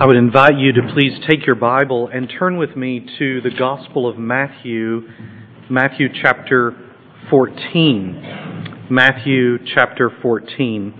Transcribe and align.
I 0.00 0.06
would 0.06 0.16
invite 0.16 0.56
you 0.56 0.72
to 0.72 0.80
please 0.94 1.12
take 1.28 1.46
your 1.46 1.56
Bible 1.56 2.08
and 2.10 2.26
turn 2.38 2.56
with 2.56 2.74
me 2.74 3.06
to 3.18 3.42
the 3.42 3.50
Gospel 3.50 4.08
of 4.08 4.16
Matthew, 4.16 5.02
Matthew 5.68 6.08
chapter 6.22 6.74
14. 7.28 8.86
Matthew 8.88 9.58
chapter 9.74 10.10
14. 10.22 10.94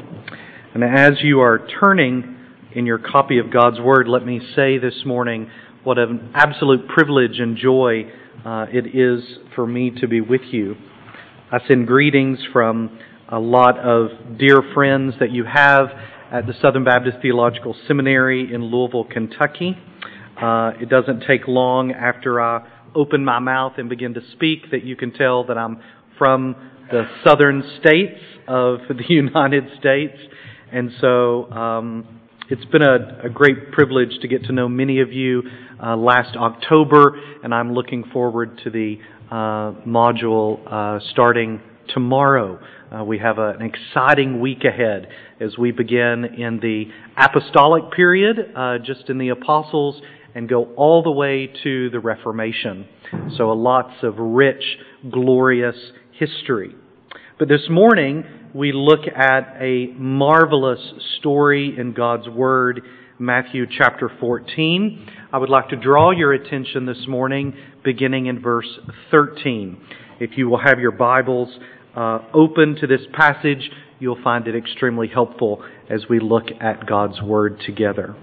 And 0.75 0.85
as 0.85 1.13
you 1.23 1.41
are 1.41 1.67
turning 1.81 2.37
in 2.75 2.85
your 2.85 2.99
copy 2.99 3.39
of 3.39 3.51
God's 3.51 3.80
Word, 3.80 4.07
let 4.07 4.27
me 4.27 4.39
say 4.55 4.77
this 4.77 5.07
morning 5.07 5.51
what 5.82 5.96
an 5.96 6.32
absolute 6.35 6.87
privilege 6.87 7.39
and 7.39 7.57
joy 7.57 8.03
uh, 8.45 8.67
it 8.71 8.95
is 8.95 9.25
for 9.55 9.67
me 9.67 9.93
to 9.98 10.09
be 10.09 10.21
with 10.21 10.43
you. 10.51 10.75
I 11.51 11.67
send 11.67 11.87
greetings 11.87 12.39
from 12.53 12.98
a 13.30 13.39
lot 13.39 13.79
of 13.79 14.11
dear 14.39 14.61
friends 14.75 15.14
that 15.21 15.30
you 15.30 15.46
have 15.46 15.89
at 16.31 16.47
the 16.47 16.55
Southern 16.62 16.85
Baptist 16.85 17.19
Theological 17.23 17.75
Seminary 17.89 18.55
in 18.55 18.65
Louisville, 18.65 19.05
Kentucky. 19.05 19.77
Uh, 20.41 20.73
it 20.80 20.88
doesn't 20.88 21.25
take 21.27 21.48
long 21.48 21.93
after 21.93 22.41
I 22.41 22.66
open 22.95 23.25
my 23.25 23.41
mouth 23.41 23.75
and 23.79 23.88
begin 23.88 24.15
to 24.15 24.21
speak 24.33 24.71
that 24.71 24.85
you 24.85 24.95
can 24.95 25.12
tell 25.12 25.45
that 25.45 25.59
I'm 25.59 25.80
from 26.19 26.55
the 26.91 27.05
southern 27.24 27.65
states 27.80 28.21
of 28.47 28.79
the 28.88 29.05
United 29.09 29.65
States. 29.79 30.16
And 30.73 30.93
so 31.01 31.51
um, 31.51 32.21
it's 32.49 32.65
been 32.66 32.83
a, 32.83 33.27
a, 33.27 33.29
great 33.29 33.73
privilege 33.73 34.21
to 34.23 34.29
get 34.29 34.45
to 34.45 34.52
know 34.52 34.69
many 34.69 35.01
of 35.01 35.12
you 35.12 35.43
uh, 35.85 35.97
last 35.97 36.37
October, 36.37 37.21
and 37.43 37.52
I'm 37.52 37.73
looking 37.73 38.05
forward 38.12 38.60
to 38.62 38.71
the 38.71 38.99
uh, 39.30 39.73
module 39.87 40.60
uh, 40.71 41.01
starting 41.10 41.60
tomorrow. 41.93 42.60
Uh, 42.93 43.05
we 43.05 43.19
have 43.19 43.39
a, 43.39 43.51
an 43.51 43.62
exciting 43.62 44.41
week 44.41 44.65
ahead 44.65 45.07
as 45.41 45.57
we 45.57 45.71
begin 45.71 46.25
in 46.25 46.59
the 46.59 46.87
apostolic 47.16 47.93
period, 47.93 48.37
uh, 48.57 48.79
just 48.85 49.09
in 49.09 49.16
the 49.16 49.29
apostles, 49.29 50.01
and 50.35 50.49
go 50.49 50.75
all 50.75 51.01
the 51.01 51.11
way 51.11 51.49
to 51.63 51.88
the 51.91 52.01
Reformation. 52.01 52.88
So, 53.37 53.51
lots 53.51 53.95
of 54.02 54.15
rich, 54.19 54.63
glorious 55.09 55.77
history. 56.19 56.74
But 57.38 57.47
this 57.47 57.69
morning, 57.71 58.24
we 58.55 58.73
look 58.73 59.07
at 59.07 59.57
a 59.60 59.87
marvelous 59.97 60.80
story 61.19 61.77
in 61.79 61.93
God's 61.93 62.29
Word, 62.29 62.82
Matthew 63.21 63.66
chapter 63.71 64.10
14. 64.19 65.06
I 65.32 65.38
would 65.38 65.49
like 65.49 65.69
to 65.69 65.77
draw 65.77 66.10
your 66.10 66.32
attention 66.32 66.87
this 66.87 67.06
morning, 67.06 67.54
beginning 67.84 68.27
in 68.27 68.43
verse 68.43 68.81
13. 69.12 69.81
If 70.19 70.37
you 70.37 70.49
will 70.49 70.60
have 70.60 70.81
your 70.81 70.91
Bibles, 70.91 71.49
uh, 71.97 72.21
open 72.33 72.77
to 72.77 72.87
this 72.87 73.03
passage, 73.12 73.71
you'll 73.99 74.22
find 74.22 74.47
it 74.47 74.56
extremely 74.56 75.09
helpful 75.09 75.62
as 75.88 76.03
we 76.09 76.21
look 76.21 76.47
at 76.60 76.87
God's 76.87 77.21
Word 77.21 77.60
together. 77.65 78.16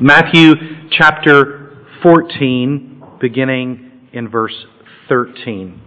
Matthew 0.00 0.54
chapter 0.90 1.86
14, 2.02 3.02
beginning 3.20 4.08
in 4.12 4.28
verse 4.28 4.66
13. 5.08 5.80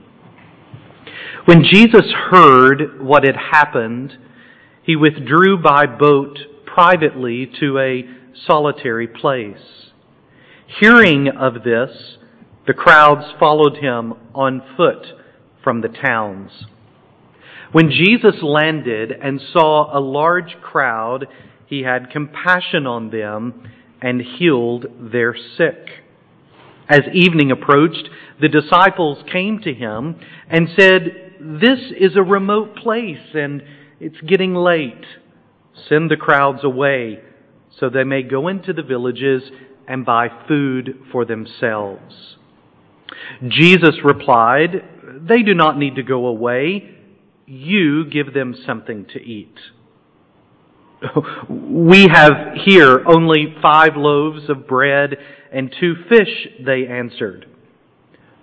When 1.46 1.64
Jesus 1.64 2.12
heard 2.30 3.02
what 3.02 3.24
had 3.24 3.36
happened, 3.36 4.18
he 4.84 4.96
withdrew 4.96 5.62
by 5.62 5.86
boat 5.86 6.38
privately 6.66 7.52
to 7.60 7.80
a 7.80 8.04
solitary 8.48 9.08
place. 9.08 9.92
Hearing 10.80 11.28
of 11.30 11.64
this, 11.64 12.18
the 12.68 12.74
crowds 12.74 13.26
followed 13.40 13.78
him 13.78 14.14
on 14.34 14.62
foot 14.78 15.06
from 15.64 15.82
the 15.82 15.90
towns. 15.90 16.52
When 17.72 17.90
Jesus 17.90 18.42
landed 18.42 19.12
and 19.12 19.42
saw 19.54 19.98
a 19.98 20.00
large 20.00 20.58
crowd, 20.62 21.28
he 21.68 21.84
had 21.84 22.12
compassion 22.12 22.86
on 22.86 23.12
them 23.12 23.70
and 24.02 24.22
healed 24.22 24.86
their 25.12 25.36
sick. 25.58 25.88
As 26.90 27.02
evening 27.14 27.52
approached, 27.52 28.10
the 28.42 28.50
disciples 28.50 29.24
came 29.32 29.60
to 29.60 29.74
him 29.74 30.20
and 30.50 30.68
said, 30.78 31.36
This 31.40 31.80
is 31.98 32.18
a 32.18 32.24
remote 32.24 32.76
place 32.76 33.34
and 33.34 33.64
it's 34.02 34.20
getting 34.28 34.54
late. 34.54 35.06
Send 35.88 36.12
the 36.12 36.18
crowds 36.18 36.64
away 36.64 37.20
so 37.80 37.90
they 37.90 38.04
may 38.04 38.24
go 38.24 38.50
into 38.50 38.74
the 38.74 38.84
villages 38.84 39.44
and 39.88 40.06
buy 40.06 40.28
food 40.48 41.00
for 41.12 41.24
themselves. 41.24 42.36
Jesus 43.48 43.96
replied, 44.04 44.84
They 45.28 45.44
do 45.44 45.54
not 45.54 45.78
need 45.78 45.96
to 45.96 46.04
go 46.04 46.26
away. 46.26 46.96
You 47.46 48.06
give 48.06 48.34
them 48.34 48.56
something 48.66 49.06
to 49.14 49.20
eat. 49.20 49.56
We 51.50 52.08
have 52.12 52.54
here 52.66 53.04
only 53.08 53.56
five 53.62 53.96
loaves 53.96 54.50
of 54.50 54.68
bread 54.68 55.18
and 55.52 55.74
two 55.80 55.96
fish, 56.08 56.48
they 56.66 56.88
answered. 56.88 57.48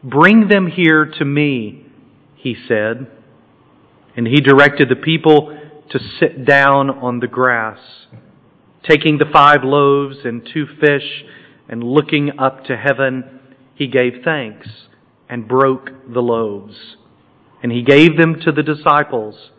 Bring 0.02 0.48
them 0.48 0.66
here 0.66 1.06
to 1.18 1.24
me, 1.24 1.86
he 2.36 2.56
said. 2.66 3.06
And 4.16 4.26
he 4.26 4.40
directed 4.40 4.88
the 4.88 4.96
people 4.96 5.56
to 5.90 5.98
sit 6.20 6.44
down 6.44 6.90
on 6.90 7.20
the 7.20 7.28
grass. 7.28 7.78
Taking 8.88 9.18
the 9.18 9.30
five 9.32 9.62
loaves 9.62 10.18
and 10.24 10.48
two 10.52 10.66
fish 10.80 11.24
and 11.68 11.82
looking 11.82 12.38
up 12.38 12.64
to 12.64 12.76
heaven, 12.76 13.40
he 13.74 13.86
gave 13.86 14.22
thanks 14.24 14.87
and 15.28 15.48
broke 15.48 15.90
the 16.12 16.20
loaves. 16.20 16.96
And 17.62 17.72
he 17.72 17.82
gave 17.82 18.16
them 18.16 18.40
to 18.44 18.52
the 18.52 18.62
disciples, 18.62 19.50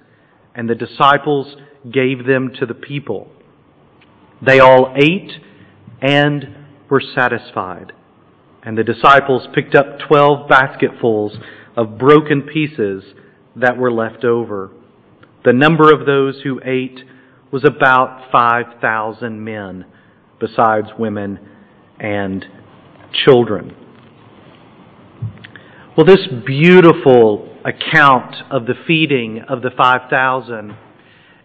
and 0.55 0.69
the 0.69 0.75
disciples 0.75 1.55
gave 1.91 2.25
them 2.25 2.51
to 2.59 2.65
the 2.65 2.73
people. 2.73 3.29
They 4.45 4.59
all 4.59 4.93
ate 4.95 5.31
and 6.01 6.55
were 6.89 7.01
satisfied. 7.01 7.93
And 8.63 8.77
the 8.77 8.83
disciples 8.83 9.47
picked 9.53 9.75
up 9.75 9.99
twelve 10.07 10.49
basketfuls 10.49 11.37
of 11.75 11.97
broken 11.97 12.41
pieces 12.41 13.03
that 13.55 13.77
were 13.77 13.91
left 13.91 14.23
over. 14.23 14.71
The 15.45 15.53
number 15.53 15.93
of 15.93 16.05
those 16.05 16.41
who 16.43 16.59
ate 16.63 16.99
was 17.51 17.63
about 17.63 18.29
5,000 18.31 19.43
men, 19.43 19.85
besides 20.39 20.87
women 20.97 21.39
and 21.99 22.45
children. 23.25 23.75
Well, 25.99 26.05
this 26.05 26.29
beautiful 26.45 27.57
account 27.65 28.33
of 28.51 28.65
the 28.65 28.75
feeding 28.87 29.41
of 29.49 29.61
the 29.61 29.69
5,000 29.75 30.73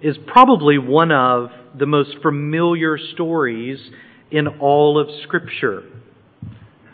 is 0.01 0.17
probably 0.29 0.79
one 0.79 1.11
of 1.11 1.49
the 1.77 1.87
most 1.87 2.11
familiar 2.23 2.97
stories 3.15 3.81
in 4.31 4.47
all 4.47 4.97
of 4.97 5.09
Scripture. 5.25 5.83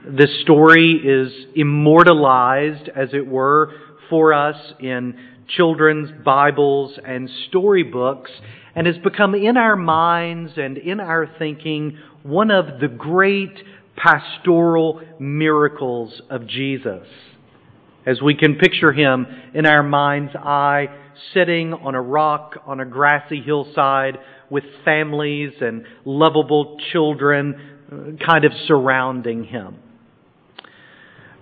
This 0.09 0.41
story 0.41 1.03
is 1.05 1.31
immortalized, 1.55 2.89
as 2.97 3.11
it 3.13 3.27
were, 3.27 3.75
for 4.09 4.33
us 4.33 4.57
in 4.81 5.19
children's 5.55 6.09
Bibles 6.25 6.99
and 7.07 7.29
storybooks, 7.49 8.31
and 8.75 8.87
has 8.87 8.97
become 9.05 9.35
in 9.35 9.59
our 9.59 9.77
minds 9.77 10.53
and 10.57 10.79
in 10.79 10.99
our 10.99 11.31
thinking 11.39 11.99
one 12.23 12.51
of 12.51 12.81
the 12.81 12.89
great 12.89 13.59
pastoral 13.99 15.03
miracles 15.19 16.23
of 16.31 16.47
Jesus 16.47 17.07
as 18.07 18.21
we 18.23 18.35
can 18.35 18.57
picture 18.57 18.93
him 18.93 19.27
in 19.55 19.67
our 19.67 19.83
mind's 19.83 20.35
eye 20.35 20.89
sitting 21.35 21.73
on 21.75 21.95
a 21.95 22.01
rock 22.01 22.57
on 22.67 22.81
a 22.81 22.85
grassy 22.85 23.41
hillside 23.41 24.19
with 24.49 24.65
families 24.85 25.53
and 25.61 25.85
lovable 26.05 26.79
children 26.93 27.55
uh, 27.93 28.25
kind 28.25 28.45
of 28.45 28.53
surrounding 28.67 29.45
him. 29.45 29.77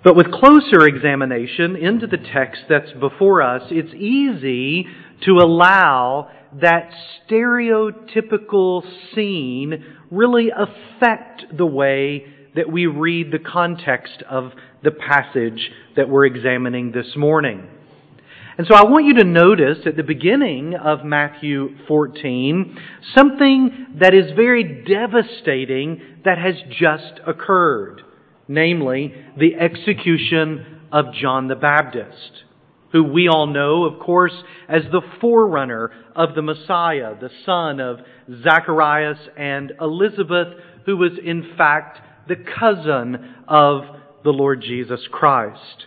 But 0.05 0.15
with 0.15 0.31
closer 0.31 0.87
examination 0.87 1.77
into 1.77 2.07
the 2.07 2.19
text 2.19 2.63
that's 2.69 2.93
before 3.01 3.43
us, 3.43 3.63
it's 3.71 3.95
easy 3.95 4.87
to 5.25 5.33
allow 5.33 6.31
that 6.61 6.91
stereotypical 7.29 8.83
scene 9.15 9.85
really 10.11 10.51
affect 10.51 11.45
the 11.57 11.67
way 11.67 12.25
that 12.59 12.73
we 12.73 12.87
read 12.87 13.31
the 13.31 13.39
context 13.39 14.21
of 14.29 14.51
the 14.83 14.91
passage 14.91 15.71
that 15.95 16.09
we're 16.09 16.27
examining 16.27 16.91
this 16.91 17.15
morning. 17.15 17.65
And 18.59 18.67
so 18.67 18.75
I 18.75 18.83
want 18.83 19.07
you 19.07 19.15
to 19.15 19.25
notice 19.25 19.79
at 19.87 19.97
the 19.97 20.03
beginning 20.03 20.75
of 20.75 21.05
Matthew 21.05 21.77
14 21.87 22.77
something 23.17 23.87
that 24.01 24.13
is 24.13 24.33
very 24.35 24.85
devastating 24.85 26.01
that 26.25 26.39
has 26.39 26.57
just 26.69 27.21
occurred. 27.25 28.03
Namely, 28.49 29.15
the 29.39 29.55
execution 29.55 30.81
of 30.91 31.15
John 31.15 31.47
the 31.47 31.55
Baptist, 31.55 32.43
who 32.91 33.05
we 33.05 33.29
all 33.29 33.47
know, 33.47 33.85
of 33.85 34.01
course, 34.01 34.35
as 34.69 34.83
the 34.91 35.03
forerunner 35.21 35.93
of 36.17 36.35
the 36.35 36.43
Messiah, 36.43 37.15
the 37.21 37.31
son 37.47 37.79
of 37.79 37.99
Zacharias 38.43 39.19
and 39.37 39.75
Elizabeth, 39.81 40.49
who 40.87 40.97
was 40.97 41.13
in 41.25 41.55
fact 41.57 42.01
the 42.29 42.37
cousin 42.37 43.35
of 43.49 43.83
the 44.25 44.31
Lord 44.31 44.63
Jesus 44.63 45.01
Christ. 45.11 45.87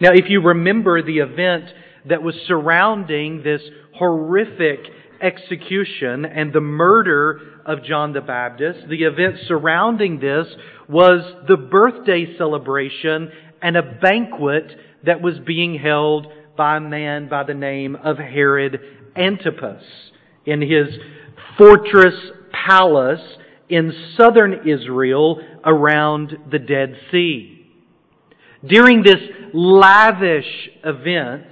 Now, 0.00 0.10
if 0.12 0.28
you 0.28 0.40
remember 0.42 1.02
the 1.02 1.18
event 1.18 1.64
that 2.08 2.22
was 2.22 2.34
surrounding 2.46 3.42
this 3.42 3.62
horrific 3.96 4.80
execution 5.20 6.24
and 6.24 6.52
the 6.52 6.60
murder 6.60 7.40
of 7.64 7.84
John 7.84 8.12
the 8.12 8.20
Baptist, 8.20 8.88
the 8.88 9.04
event 9.04 9.36
surrounding 9.46 10.20
this 10.20 10.46
was 10.88 11.46
the 11.48 11.56
birthday 11.56 12.36
celebration 12.36 13.30
and 13.62 13.76
a 13.76 13.82
banquet 13.82 14.76
that 15.04 15.22
was 15.22 15.38
being 15.46 15.78
held 15.78 16.26
by 16.56 16.76
a 16.76 16.80
man 16.80 17.28
by 17.28 17.44
the 17.44 17.54
name 17.54 17.96
of 17.96 18.18
Herod 18.18 18.80
Antipas 19.16 19.82
in 20.44 20.60
his 20.60 20.88
fortress 21.56 22.14
palace 22.66 23.20
in 23.74 23.92
southern 24.16 24.68
Israel 24.68 25.40
around 25.64 26.36
the 26.48 26.60
Dead 26.60 26.94
Sea. 27.10 27.66
During 28.64 29.02
this 29.02 29.20
lavish 29.52 30.70
event, 30.84 31.48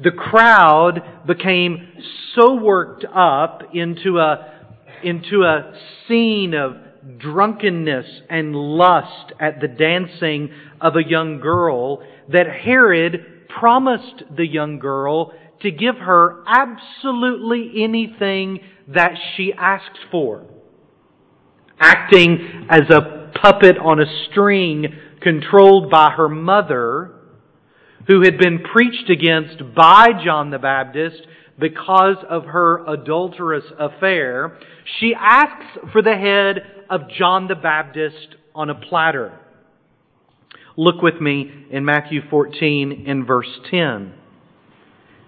the 0.00 0.10
crowd 0.10 1.02
became 1.26 1.86
so 2.34 2.54
worked 2.54 3.04
up 3.14 3.60
into 3.74 4.18
a, 4.18 4.62
into 5.02 5.42
a 5.42 5.78
scene 6.08 6.54
of 6.54 6.76
drunkenness 7.18 8.06
and 8.30 8.56
lust 8.56 9.34
at 9.38 9.60
the 9.60 9.68
dancing 9.68 10.48
of 10.80 10.96
a 10.96 11.06
young 11.06 11.40
girl 11.40 12.02
that 12.32 12.46
Herod 12.46 13.48
promised 13.60 14.24
the 14.34 14.46
young 14.46 14.78
girl 14.78 15.34
to 15.60 15.70
give 15.70 15.96
her 15.96 16.42
absolutely 16.46 17.84
anything 17.84 18.60
that 18.88 19.12
she 19.36 19.52
asked 19.52 19.98
for. 20.10 20.46
Acting 21.84 22.66
as 22.70 22.88
a 22.88 23.30
puppet 23.42 23.76
on 23.76 24.00
a 24.00 24.26
string 24.30 24.86
controlled 25.20 25.90
by 25.90 26.10
her 26.12 26.30
mother, 26.30 27.12
who 28.06 28.22
had 28.22 28.38
been 28.38 28.60
preached 28.60 29.10
against 29.10 29.74
by 29.74 30.08
John 30.24 30.50
the 30.50 30.58
Baptist 30.58 31.26
because 31.58 32.16
of 32.28 32.44
her 32.46 32.86
adulterous 32.86 33.64
affair, 33.78 34.58
she 34.98 35.14
asks 35.14 35.78
for 35.92 36.00
the 36.00 36.16
head 36.16 36.84
of 36.88 37.10
John 37.18 37.48
the 37.48 37.54
Baptist 37.54 38.36
on 38.54 38.70
a 38.70 38.74
platter. 38.74 39.38
Look 40.78 41.02
with 41.02 41.20
me 41.20 41.66
in 41.70 41.84
Matthew 41.84 42.20
14 42.30 43.04
in 43.06 43.26
verse 43.26 43.60
10. 43.70 44.14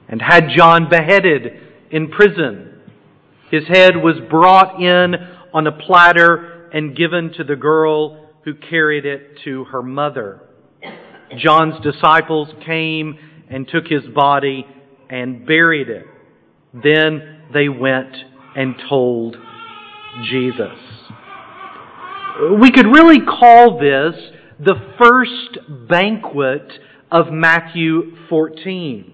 And 0.09 0.23
had 0.23 0.49
John 0.57 0.89
beheaded 0.89 1.61
in 1.91 2.09
prison, 2.09 2.81
his 3.51 3.67
head 3.69 3.97
was 3.97 4.17
brought 4.31 4.81
in 4.81 5.15
on 5.53 5.67
a 5.67 5.73
platter 5.73 6.69
and 6.73 6.97
given 6.97 7.33
to 7.35 7.45
the 7.45 7.57
girl 7.57 8.29
who 8.45 8.55
carried 8.55 9.05
it 9.05 9.39
to 9.45 9.65
her 9.65 9.83
mother. 9.83 10.41
John's 11.39 11.83
disciples 11.83 12.49
came 12.65 13.19
and 13.51 13.67
took 13.69 13.87
his 13.87 14.03
body 14.15 14.67
and 15.09 15.47
buried 15.47 15.89
it. 15.89 16.07
Then 16.73 17.41
they 17.53 17.69
went 17.69 18.15
and 18.55 18.75
told 18.89 19.37
Jesus. 20.25 20.79
We 22.61 22.71
could 22.71 22.87
really 22.87 23.21
call 23.21 23.79
this 23.79 24.15
the 24.59 24.75
first 24.99 25.89
banquet 25.89 26.71
of 27.11 27.33
Matthew 27.33 28.17
14. 28.29 29.13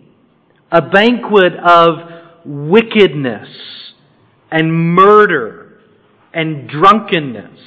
A 0.73 0.83
banquet 0.83 1.53
of 1.55 1.95
wickedness 2.45 3.49
and 4.51 4.73
murder 4.73 5.62
and 6.35 6.69
drunkenness. 6.69 7.61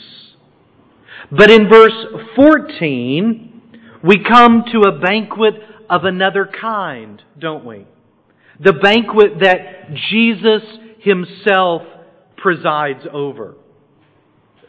But 1.31 1.49
in 1.49 1.69
verse 1.69 2.05
14, 2.35 3.79
we 4.03 4.23
come 4.23 4.63
to 4.71 4.81
a 4.81 4.99
banquet 4.99 5.55
of 5.89 6.03
another 6.03 6.49
kind, 6.61 7.21
don't 7.39 7.65
we? 7.65 7.87
The 8.59 8.73
banquet 8.73 9.39
that 9.41 9.93
Jesus 10.09 10.61
himself 10.99 11.81
presides 12.37 13.05
over. 13.11 13.55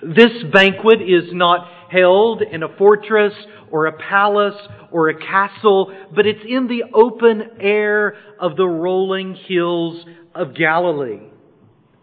This 0.03 0.33
banquet 0.53 1.01
is 1.03 1.33
not 1.33 1.69
held 1.91 2.43
in 2.43 2.63
a 2.63 2.77
fortress 2.77 3.33
or 3.71 3.87
a 3.87 3.93
palace 3.93 4.57
or 4.91 5.09
a 5.09 5.19
castle, 5.19 5.93
but 6.15 6.27
it's 6.27 6.45
in 6.47 6.69
the 6.69 6.85
open 6.95 7.43
air 7.61 8.17
of 8.41 8.57
the 8.57 8.67
rolling 8.67 9.35
hills 9.47 10.05
of 10.35 10.55
Galilee. 10.55 11.31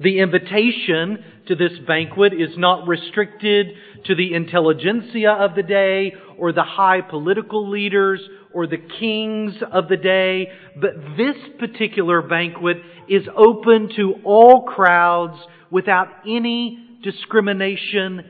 The 0.03 0.19
invitation 0.19 1.23
to 1.47 1.55
this 1.55 1.71
banquet 1.87 2.33
is 2.33 2.57
not 2.57 2.87
restricted 2.89 3.67
to 4.05 4.15
the 4.15 4.33
intelligentsia 4.33 5.31
of 5.31 5.55
the 5.55 5.63
day 5.63 6.13
or 6.37 6.51
the 6.51 6.63
high 6.63 6.99
political 6.99 7.69
leaders 7.69 8.19
or 8.53 8.67
the 8.67 8.77
kings 8.99 9.53
of 9.71 9.87
the 9.87 9.95
day, 9.95 10.49
but 10.75 10.91
this 11.15 11.37
particular 11.57 12.21
banquet 12.21 12.77
is 13.07 13.23
open 13.33 13.89
to 13.95 14.15
all 14.25 14.63
crowds 14.63 15.37
without 15.71 16.09
any 16.27 16.99
discrimination 17.01 18.25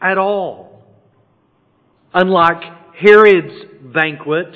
at 0.00 0.16
all. 0.16 0.82
Unlike 2.14 2.62
Herod's 2.98 3.66
banquet, 3.94 4.48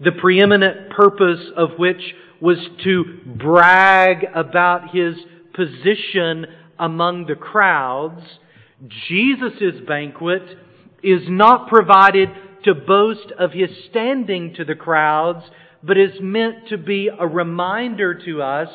the 0.00 0.12
preeminent 0.12 0.90
purpose 0.90 1.46
of 1.56 1.78
which 1.78 2.00
was 2.40 2.58
to 2.82 3.04
brag 3.24 4.26
about 4.34 4.90
his 4.94 5.14
position 5.58 6.46
among 6.78 7.26
the 7.26 7.34
crowds, 7.34 8.22
Jesus' 9.08 9.80
banquet 9.86 10.42
is 11.02 11.22
not 11.26 11.68
provided 11.68 12.28
to 12.64 12.74
boast 12.74 13.32
of 13.38 13.50
his 13.52 13.70
standing 13.90 14.54
to 14.54 14.64
the 14.64 14.76
crowds, 14.76 15.44
but 15.82 15.98
is 15.98 16.20
meant 16.20 16.68
to 16.68 16.78
be 16.78 17.08
a 17.08 17.26
reminder 17.26 18.14
to 18.24 18.40
us 18.42 18.68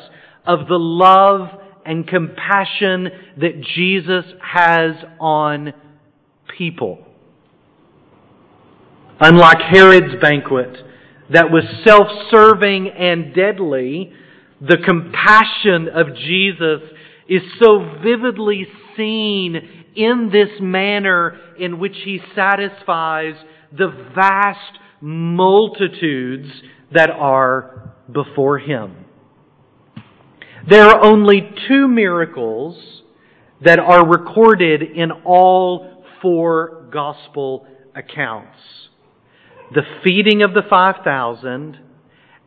of 0.46 0.68
the 0.68 0.78
love 0.78 1.48
and 1.86 2.06
compassion 2.06 3.08
that 3.38 3.62
Jesus 3.74 4.24
has 4.42 4.92
on 5.18 5.72
people. 6.56 7.06
Unlike 9.20 9.60
Herod's 9.70 10.20
banquet, 10.20 10.76
that 11.30 11.50
was 11.50 11.64
self-serving 11.86 12.88
and 12.88 13.34
deadly, 13.34 14.12
the 14.60 14.78
compassion 14.84 15.88
of 15.94 16.14
Jesus 16.16 16.80
is 17.28 17.42
so 17.62 17.98
vividly 18.02 18.66
seen 18.96 19.56
in 19.96 20.30
this 20.32 20.60
manner 20.60 21.38
in 21.58 21.78
which 21.78 21.96
he 22.04 22.20
satisfies 22.34 23.34
the 23.76 23.88
vast 24.14 24.78
multitudes 25.00 26.48
that 26.92 27.10
are 27.10 27.94
before 28.10 28.58
him. 28.58 29.04
There 30.68 30.84
are 30.84 31.04
only 31.04 31.50
two 31.68 31.88
miracles 31.88 33.02
that 33.62 33.78
are 33.78 34.06
recorded 34.06 34.82
in 34.82 35.10
all 35.24 36.04
four 36.22 36.88
gospel 36.90 37.66
accounts. 37.94 38.58
The 39.74 39.82
feeding 40.02 40.42
of 40.42 40.54
the 40.54 40.62
5,000 40.68 41.78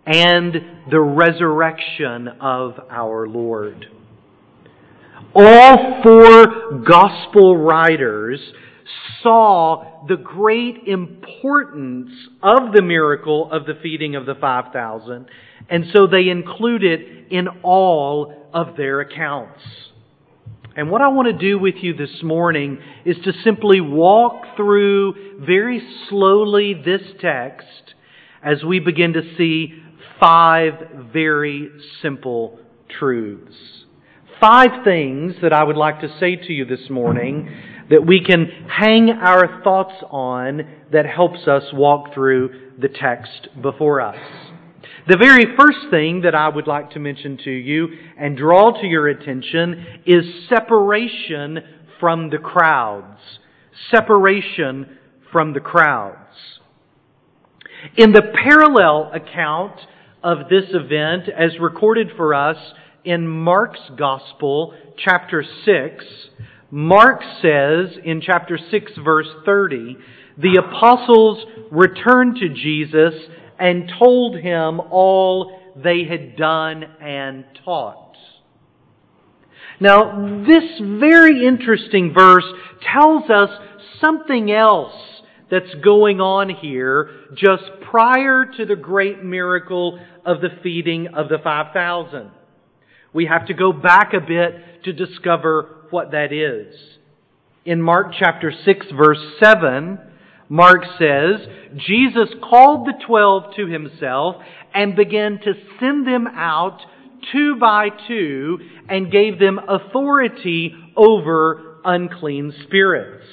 and 0.08 0.56
the 0.90 1.02
resurrection 1.02 2.30
of 2.40 2.80
our 2.90 3.28
Lord. 3.28 3.88
All 5.36 6.02
four 6.02 6.80
gospel 6.80 7.58
writers 7.58 8.40
saw 9.22 10.06
the 10.08 10.16
great 10.16 10.88
importance 10.88 12.10
of 12.42 12.72
the 12.74 12.82
miracle 12.82 13.52
of 13.52 13.66
the 13.66 13.74
feeding 13.84 14.16
of 14.16 14.26
the 14.26 14.36
5,000, 14.36 15.28
and 15.70 15.86
so 15.94 16.08
they 16.08 16.30
include 16.30 16.86
it 16.86 17.30
in 17.30 17.48
all 17.62 18.50
of 18.54 18.78
their 18.78 19.02
accounts. 19.02 19.60
And 20.78 20.90
what 20.90 21.02
I 21.02 21.10
want 21.10 21.28
to 21.28 21.38
do 21.38 21.60
with 21.60 21.76
you 21.82 21.94
this 21.96 22.24
morning 22.24 22.78
is 23.04 23.18
to 23.26 23.34
simply 23.44 23.82
walk 23.82 24.56
through 24.56 25.44
very 25.46 25.82
slowly 26.08 26.74
this 26.74 27.02
text 27.20 27.96
as 28.42 28.64
we 28.64 28.80
begin 28.80 29.14
to 29.14 29.36
see 29.38 29.84
five 30.20 30.74
very 31.14 31.70
simple 32.02 32.60
truths. 33.00 33.56
Five 34.40 34.84
things 34.84 35.36
that 35.42 35.54
I 35.54 35.64
would 35.64 35.78
like 35.78 36.02
to 36.02 36.16
say 36.20 36.36
to 36.36 36.54
you 36.54 36.66
this 36.66 36.90
morning 36.90 37.50
that 37.90 38.06
we 38.06 38.24
can 38.24 38.48
hang 38.70 39.10
our 39.10 39.64
thoughts 39.64 39.96
on 40.10 40.62
that 40.92 41.06
helps 41.06 41.48
us 41.48 41.64
walk 41.74 42.14
through 42.14 42.74
the 42.80 42.90
text 42.90 43.48
before 43.62 44.02
us. 44.02 44.18
The 45.08 45.18
very 45.18 45.46
first 45.58 45.90
thing 45.90 46.22
that 46.22 46.36
I 46.36 46.50
would 46.50 46.68
like 46.68 46.92
to 46.92 47.00
mention 47.00 47.38
to 47.46 47.52
you 47.52 47.88
and 48.20 48.38
draw 48.38 48.80
to 48.80 48.86
your 48.86 49.08
attention 49.08 50.02
is 50.06 50.26
separation 50.50 51.60
from 52.00 52.30
the 52.30 52.38
crowds. 52.38 53.20
Separation 53.90 54.98
from 55.32 55.54
the 55.54 55.62
crowds. 55.62 56.36
In 57.96 58.12
the 58.12 58.34
parallel 58.44 59.12
account 59.14 59.80
of 60.24 60.50
this 60.50 60.66
event, 60.72 61.30
as 61.30 61.60
recorded 61.60 62.12
for 62.18 62.34
us 62.34 62.58
in 63.04 63.28
Mark's 63.28 63.80
Gospel, 63.98 64.74
chapter 64.98 65.44
6, 65.66 66.06
Mark 66.70 67.22
says 67.42 67.98
in 68.04 68.22
chapter 68.22 68.58
6 68.58 68.92
verse 69.04 69.30
30, 69.46 69.98
the 70.38 70.62
apostles 70.64 71.46
returned 71.72 72.38
to 72.38 72.50
Jesus 72.50 73.14
and 73.60 73.92
told 73.98 74.38
him 74.38 74.80
all 74.80 75.60
they 75.82 76.04
had 76.04 76.36
done 76.36 76.84
and 77.02 77.46
taught. 77.64 78.16
Now, 79.80 80.44
this 80.46 80.80
very 81.00 81.46
interesting 81.48 82.14
verse 82.14 82.46
tells 82.92 83.30
us 83.30 83.50
something 84.02 84.52
else 84.52 84.94
that's 85.50 85.74
going 85.84 86.20
on 86.20 86.50
here 86.50 87.10
just 87.36 87.64
prior 87.90 88.46
to 88.58 88.66
the 88.66 88.76
great 88.76 89.24
miracle 89.24 90.00
of 90.26 90.42
the 90.42 90.50
feeding 90.62 91.08
of 91.14 91.30
the 91.30 91.38
5,000. 91.44 92.32
We 93.14 93.26
have 93.26 93.48
to 93.48 93.54
go 93.54 93.72
back 93.72 94.14
a 94.14 94.20
bit 94.20 94.84
to 94.84 94.94
discover 94.94 95.86
what 95.90 96.12
that 96.12 96.34
is. 96.34 96.76
In 97.66 97.82
Mark 97.82 98.14
chapter 98.18 98.52
6 98.66 98.86
verse 98.96 99.24
7, 99.42 100.00
Mark 100.50 100.84
says, 100.98 101.46
Jesus 101.76 102.30
called 102.50 102.88
the 102.88 102.94
twelve 103.06 103.56
to 103.56 103.68
himself 103.68 104.38
and 104.74 104.96
began 104.96 105.40
to 105.40 105.54
send 105.80 106.08
them 106.08 106.28
out 106.28 106.80
two 107.34 107.58
by 107.60 107.90
two 108.08 108.60
and 108.88 109.12
gave 109.12 109.40
them 109.40 109.60
authority 109.68 110.74
over 110.96 111.80
unclean 111.84 112.54
spirits. 112.64 113.26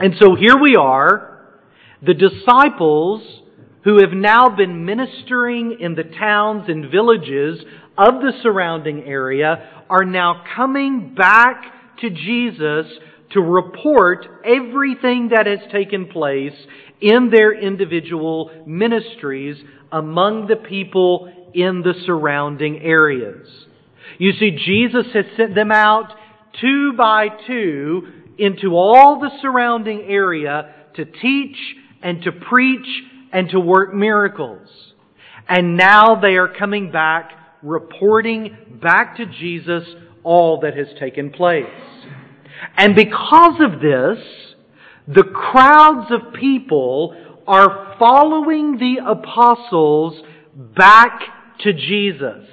And 0.00 0.14
so 0.18 0.34
here 0.34 0.56
we 0.58 0.76
are, 0.76 1.40
the 2.00 2.14
disciples 2.14 3.22
who 3.84 4.00
have 4.00 4.12
now 4.12 4.48
been 4.48 4.86
ministering 4.86 5.76
in 5.78 5.94
the 5.94 6.04
towns 6.04 6.64
and 6.68 6.90
villages 6.90 7.60
of 7.98 8.14
the 8.14 8.32
surrounding 8.42 9.04
area 9.04 9.84
are 9.90 10.04
now 10.04 10.42
coming 10.56 11.14
back 11.14 11.64
to 12.00 12.08
Jesus 12.08 12.90
to 13.32 13.40
report 13.40 14.26
everything 14.42 15.30
that 15.34 15.46
has 15.46 15.58
taken 15.70 16.06
place 16.06 16.54
in 17.02 17.28
their 17.30 17.52
individual 17.52 18.50
ministries 18.66 19.56
among 19.92 20.46
the 20.46 20.56
people 20.56 21.30
in 21.52 21.82
the 21.82 21.94
surrounding 22.06 22.78
areas. 22.80 23.46
You 24.16 24.32
see, 24.32 24.52
Jesus 24.52 25.12
has 25.12 25.26
sent 25.36 25.54
them 25.54 25.70
out 25.70 26.12
two 26.58 26.94
by 26.96 27.28
two 27.46 28.19
into 28.40 28.74
all 28.74 29.20
the 29.20 29.30
surrounding 29.42 30.00
area 30.08 30.74
to 30.96 31.04
teach 31.04 31.56
and 32.02 32.22
to 32.22 32.32
preach 32.32 32.86
and 33.32 33.50
to 33.50 33.60
work 33.60 33.94
miracles. 33.94 34.68
And 35.48 35.76
now 35.76 36.20
they 36.20 36.36
are 36.36 36.48
coming 36.48 36.90
back, 36.90 37.32
reporting 37.62 38.78
back 38.82 39.18
to 39.18 39.26
Jesus 39.26 39.84
all 40.22 40.60
that 40.60 40.76
has 40.76 40.88
taken 40.98 41.30
place. 41.30 41.66
And 42.76 42.94
because 42.94 43.60
of 43.60 43.80
this, 43.80 44.18
the 45.06 45.24
crowds 45.24 46.10
of 46.10 46.32
people 46.34 47.14
are 47.46 47.96
following 47.98 48.78
the 48.78 48.98
apostles 49.06 50.22
back 50.54 51.20
to 51.60 51.72
Jesus. 51.72 52.46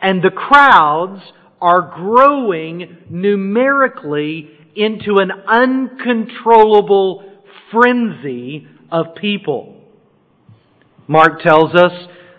And 0.00 0.22
the 0.22 0.30
crowds 0.30 1.22
are 1.60 1.80
growing 1.80 2.98
numerically 3.10 4.50
into 4.78 5.16
an 5.18 5.32
uncontrollable 5.48 7.24
frenzy 7.70 8.66
of 8.90 9.14
people. 9.20 9.74
Mark 11.08 11.42
tells 11.42 11.74
us 11.74 11.92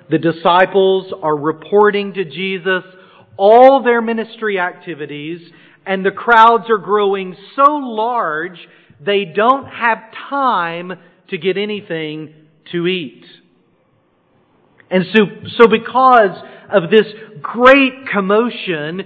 the 0.09 0.17
disciples 0.17 1.13
are 1.21 1.35
reporting 1.35 2.13
to 2.13 2.23
Jesus 2.23 2.83
all 3.37 3.83
their 3.83 4.01
ministry 4.01 4.59
activities 4.59 5.41
and 5.85 6.05
the 6.05 6.11
crowds 6.11 6.69
are 6.69 6.77
growing 6.77 7.35
so 7.55 7.73
large 7.73 8.57
they 9.05 9.25
don't 9.25 9.65
have 9.65 9.97
time 10.29 10.93
to 11.29 11.37
get 11.37 11.57
anything 11.57 12.33
to 12.71 12.87
eat. 12.87 13.25
And 14.91 15.05
so, 15.13 15.21
so 15.57 15.67
because 15.67 16.37
of 16.71 16.89
this 16.89 17.05
great 17.41 18.07
commotion, 18.11 19.01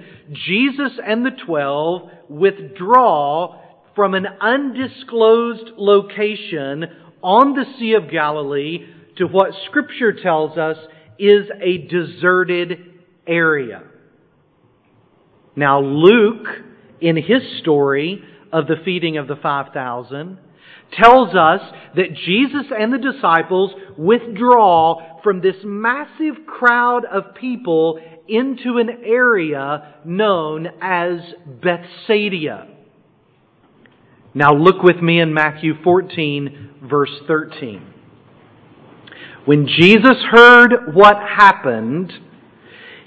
Jesus 0.46 0.92
and 1.06 1.26
the 1.26 1.32
twelve 1.46 2.10
withdraw 2.34 3.62
from 3.96 4.16
an 4.16 4.26
undisclosed 4.42 5.72
location 5.78 6.86
on 7.22 7.54
the 7.54 7.66
Sea 7.80 7.94
of 7.94 8.10
Galilee 8.10 8.88
to 9.18 9.26
what 9.26 9.52
Scripture 9.68 10.14
tells 10.14 10.58
us 10.58 10.78
is 11.20 11.46
a 11.62 11.78
deserted 11.88 12.80
area. 13.28 13.84
Now 15.56 15.80
Luke, 15.80 16.48
in 17.00 17.16
his 17.16 17.44
story 17.62 18.24
of 18.52 18.66
the 18.66 18.78
feeding 18.84 19.18
of 19.18 19.28
the 19.28 19.36
5,000, 19.36 20.40
tells 21.00 21.36
us 21.36 21.62
that 21.96 22.16
Jesus 22.26 22.66
and 22.78 22.92
the 22.92 23.12
disciples 23.12 23.72
withdraw 23.98 25.22
from 25.22 25.42
this 25.42 25.56
massive 25.64 26.46
crowd 26.48 27.06
of 27.06 27.36
people 27.36 28.00
into 28.28 28.78
an 28.78 28.90
area 29.04 29.96
known 30.06 30.68
as 30.82 31.20
Bethsaida. 31.62 32.68
Now 34.34 34.54
look 34.54 34.82
with 34.82 34.98
me 34.98 35.20
in 35.20 35.34
Matthew 35.34 35.74
14 35.84 36.70
verse 36.90 37.12
13. 37.28 37.94
When 39.46 39.68
Jesus 39.68 40.18
heard 40.32 40.94
what 40.94 41.18
happened, 41.18 42.12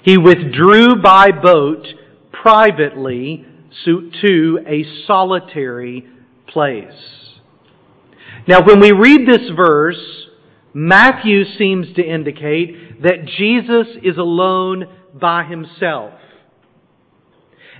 he 0.03 0.17
withdrew 0.17 1.01
by 1.01 1.31
boat 1.31 1.85
privately 2.31 3.45
to 4.21 4.59
a 4.67 4.85
solitary 5.05 6.07
place. 6.47 6.91
Now, 8.47 8.63
when 8.63 8.79
we 8.79 8.91
read 8.91 9.27
this 9.27 9.49
verse, 9.55 10.26
Matthew 10.79 11.43
seems 11.57 11.87
to 11.95 12.03
indicate 12.03 13.01
that 13.01 13.25
Jesus 13.25 13.87
is 14.03 14.15
alone 14.19 14.85
by 15.11 15.43
himself. 15.43 16.13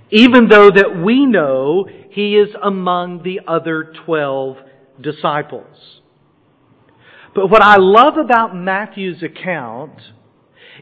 Even 0.09 0.47
though 0.47 0.71
that 0.71 0.99
we 1.05 1.27
know 1.27 1.87
he 2.09 2.35
is 2.37 2.49
among 2.59 3.21
the 3.21 3.41
other 3.47 3.93
twelve 4.03 4.57
disciples. 4.99 6.01
But 7.35 7.51
what 7.51 7.61
I 7.61 7.75
love 7.77 8.17
about 8.17 8.55
Matthew's 8.55 9.21
account 9.21 10.01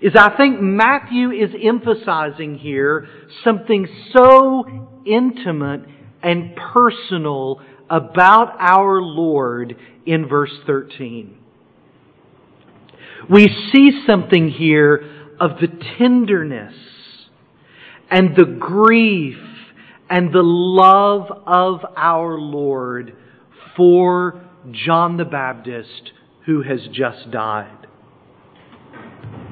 is 0.01 0.13
I 0.15 0.37
think 0.37 0.61
Matthew 0.61 1.31
is 1.31 1.49
emphasizing 1.61 2.57
here 2.59 3.09
something 3.43 3.89
so 4.13 4.63
intimate 5.05 5.81
and 6.23 6.55
personal 6.55 7.59
about 7.89 8.55
our 8.57 9.01
Lord 9.01 9.75
in 10.05 10.29
verse 10.29 10.53
13. 10.65 11.39
We 13.29 13.47
see 13.73 14.03
something 14.05 14.49
here 14.49 15.11
of 15.39 15.59
the 15.59 15.67
tenderness 15.97 16.75
and 18.09 18.35
the 18.35 18.45
grief 18.45 19.37
and 20.09 20.33
the 20.33 20.43
love 20.43 21.31
of 21.45 21.79
our 21.97 22.37
Lord 22.37 23.15
for 23.75 24.41
John 24.71 25.17
the 25.17 25.25
Baptist 25.25 26.11
who 26.45 26.61
has 26.61 26.79
just 26.93 27.31
died. 27.31 27.87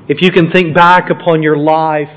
If 0.07 0.21
you 0.21 0.31
can 0.31 0.51
think 0.51 0.75
back 0.75 1.09
upon 1.09 1.41
your 1.41 1.57
life 1.57 2.09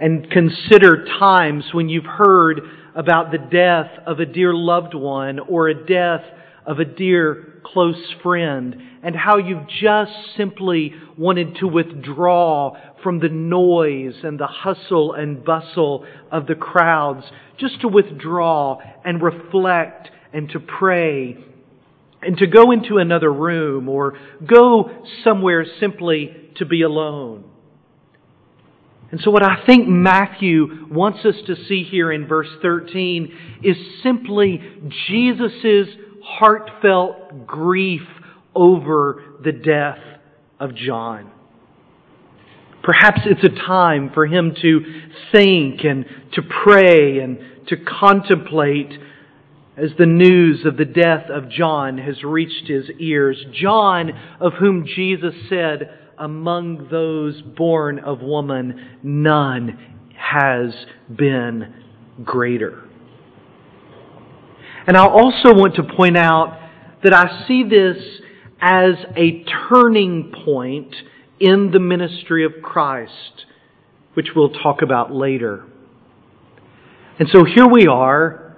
and 0.00 0.30
consider 0.30 1.04
times 1.18 1.64
when 1.72 1.88
you've 1.88 2.04
heard 2.04 2.60
about 2.94 3.32
the 3.32 3.38
death 3.38 3.90
of 4.06 4.20
a 4.20 4.26
dear 4.26 4.54
loved 4.54 4.94
one 4.94 5.38
or 5.40 5.68
a 5.68 5.86
death 5.86 6.22
of 6.66 6.78
a 6.78 6.84
dear 6.84 7.53
close 7.64 8.14
friend 8.22 8.76
and 9.02 9.16
how 9.16 9.38
you've 9.38 9.68
just 9.68 10.12
simply 10.36 10.92
wanted 11.16 11.56
to 11.56 11.66
withdraw 11.66 12.76
from 13.02 13.20
the 13.20 13.28
noise 13.28 14.14
and 14.22 14.38
the 14.38 14.46
hustle 14.46 15.12
and 15.12 15.44
bustle 15.44 16.06
of 16.30 16.46
the 16.46 16.54
crowds, 16.54 17.24
just 17.58 17.80
to 17.80 17.88
withdraw 17.88 18.78
and 19.04 19.22
reflect 19.22 20.10
and 20.32 20.48
to 20.50 20.60
pray 20.60 21.36
and 22.22 22.38
to 22.38 22.46
go 22.46 22.70
into 22.70 22.98
another 22.98 23.32
room 23.32 23.88
or 23.88 24.14
go 24.46 24.90
somewhere 25.22 25.64
simply 25.78 26.34
to 26.56 26.64
be 26.64 26.82
alone. 26.82 27.44
And 29.10 29.20
so, 29.20 29.30
what 29.30 29.44
I 29.44 29.64
think 29.64 29.86
Matthew 29.86 30.88
wants 30.90 31.24
us 31.24 31.36
to 31.46 31.54
see 31.68 31.84
here 31.84 32.10
in 32.10 32.26
verse 32.26 32.48
13 32.62 33.32
is 33.62 33.76
simply 34.02 34.60
Jesus' 35.06 35.86
heartfelt 36.24 37.46
grief 37.46 38.02
over 38.54 39.22
the 39.44 39.52
death 39.52 39.98
of 40.58 40.74
John. 40.74 41.30
Perhaps 42.82 43.20
it's 43.24 43.44
a 43.44 43.66
time 43.66 44.10
for 44.12 44.26
him 44.26 44.54
to 44.60 44.80
think 45.32 45.84
and 45.84 46.04
to 46.32 46.42
pray 46.64 47.18
and 47.18 47.38
to 47.68 47.76
contemplate 47.76 48.92
as 49.76 49.90
the 49.98 50.06
news 50.06 50.64
of 50.66 50.76
the 50.76 50.84
death 50.84 51.30
of 51.30 51.48
John 51.50 51.98
has 51.98 52.22
reached 52.22 52.68
his 52.68 52.84
ears. 52.98 53.42
John, 53.52 54.10
of 54.40 54.52
whom 54.54 54.86
Jesus 54.86 55.34
said, 55.48 55.98
among 56.18 56.88
those 56.90 57.42
born 57.42 57.98
of 57.98 58.20
woman, 58.20 58.98
none 59.02 60.12
has 60.16 60.72
been 61.14 61.74
greater. 62.22 62.83
And 64.86 64.96
I 64.96 65.06
also 65.06 65.54
want 65.54 65.76
to 65.76 65.82
point 65.82 66.16
out 66.16 66.58
that 67.02 67.14
I 67.14 67.46
see 67.46 67.64
this 67.64 67.96
as 68.60 68.94
a 69.16 69.44
turning 69.68 70.32
point 70.44 70.94
in 71.40 71.70
the 71.70 71.80
ministry 71.80 72.44
of 72.44 72.52
Christ, 72.62 73.46
which 74.14 74.28
we'll 74.34 74.52
talk 74.52 74.82
about 74.82 75.12
later. 75.12 75.64
And 77.18 77.28
so 77.32 77.44
here 77.44 77.66
we 77.66 77.86
are. 77.86 78.56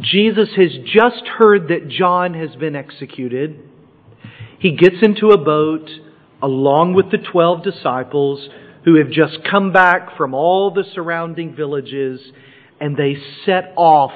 Jesus 0.00 0.48
has 0.56 0.70
just 0.84 1.26
heard 1.26 1.68
that 1.68 1.88
John 1.88 2.34
has 2.34 2.54
been 2.56 2.76
executed. 2.76 3.58
He 4.58 4.76
gets 4.76 4.96
into 5.02 5.28
a 5.28 5.38
boat 5.38 5.88
along 6.42 6.94
with 6.94 7.10
the 7.10 7.18
twelve 7.18 7.62
disciples 7.64 8.48
who 8.84 8.96
have 8.96 9.10
just 9.10 9.38
come 9.50 9.72
back 9.72 10.16
from 10.16 10.34
all 10.34 10.70
the 10.70 10.84
surrounding 10.94 11.54
villages 11.54 12.20
and 12.80 12.96
they 12.96 13.16
set 13.44 13.72
off 13.76 14.12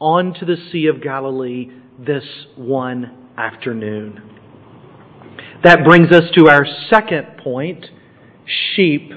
onto 0.00 0.46
the 0.46 0.56
Sea 0.70 0.86
of 0.86 1.02
Galilee 1.02 1.70
this 1.98 2.24
one 2.56 3.28
afternoon. 3.36 4.22
That 5.64 5.84
brings 5.84 6.12
us 6.12 6.24
to 6.36 6.48
our 6.48 6.64
second 6.88 7.38
point 7.42 7.86
sheep 8.74 9.10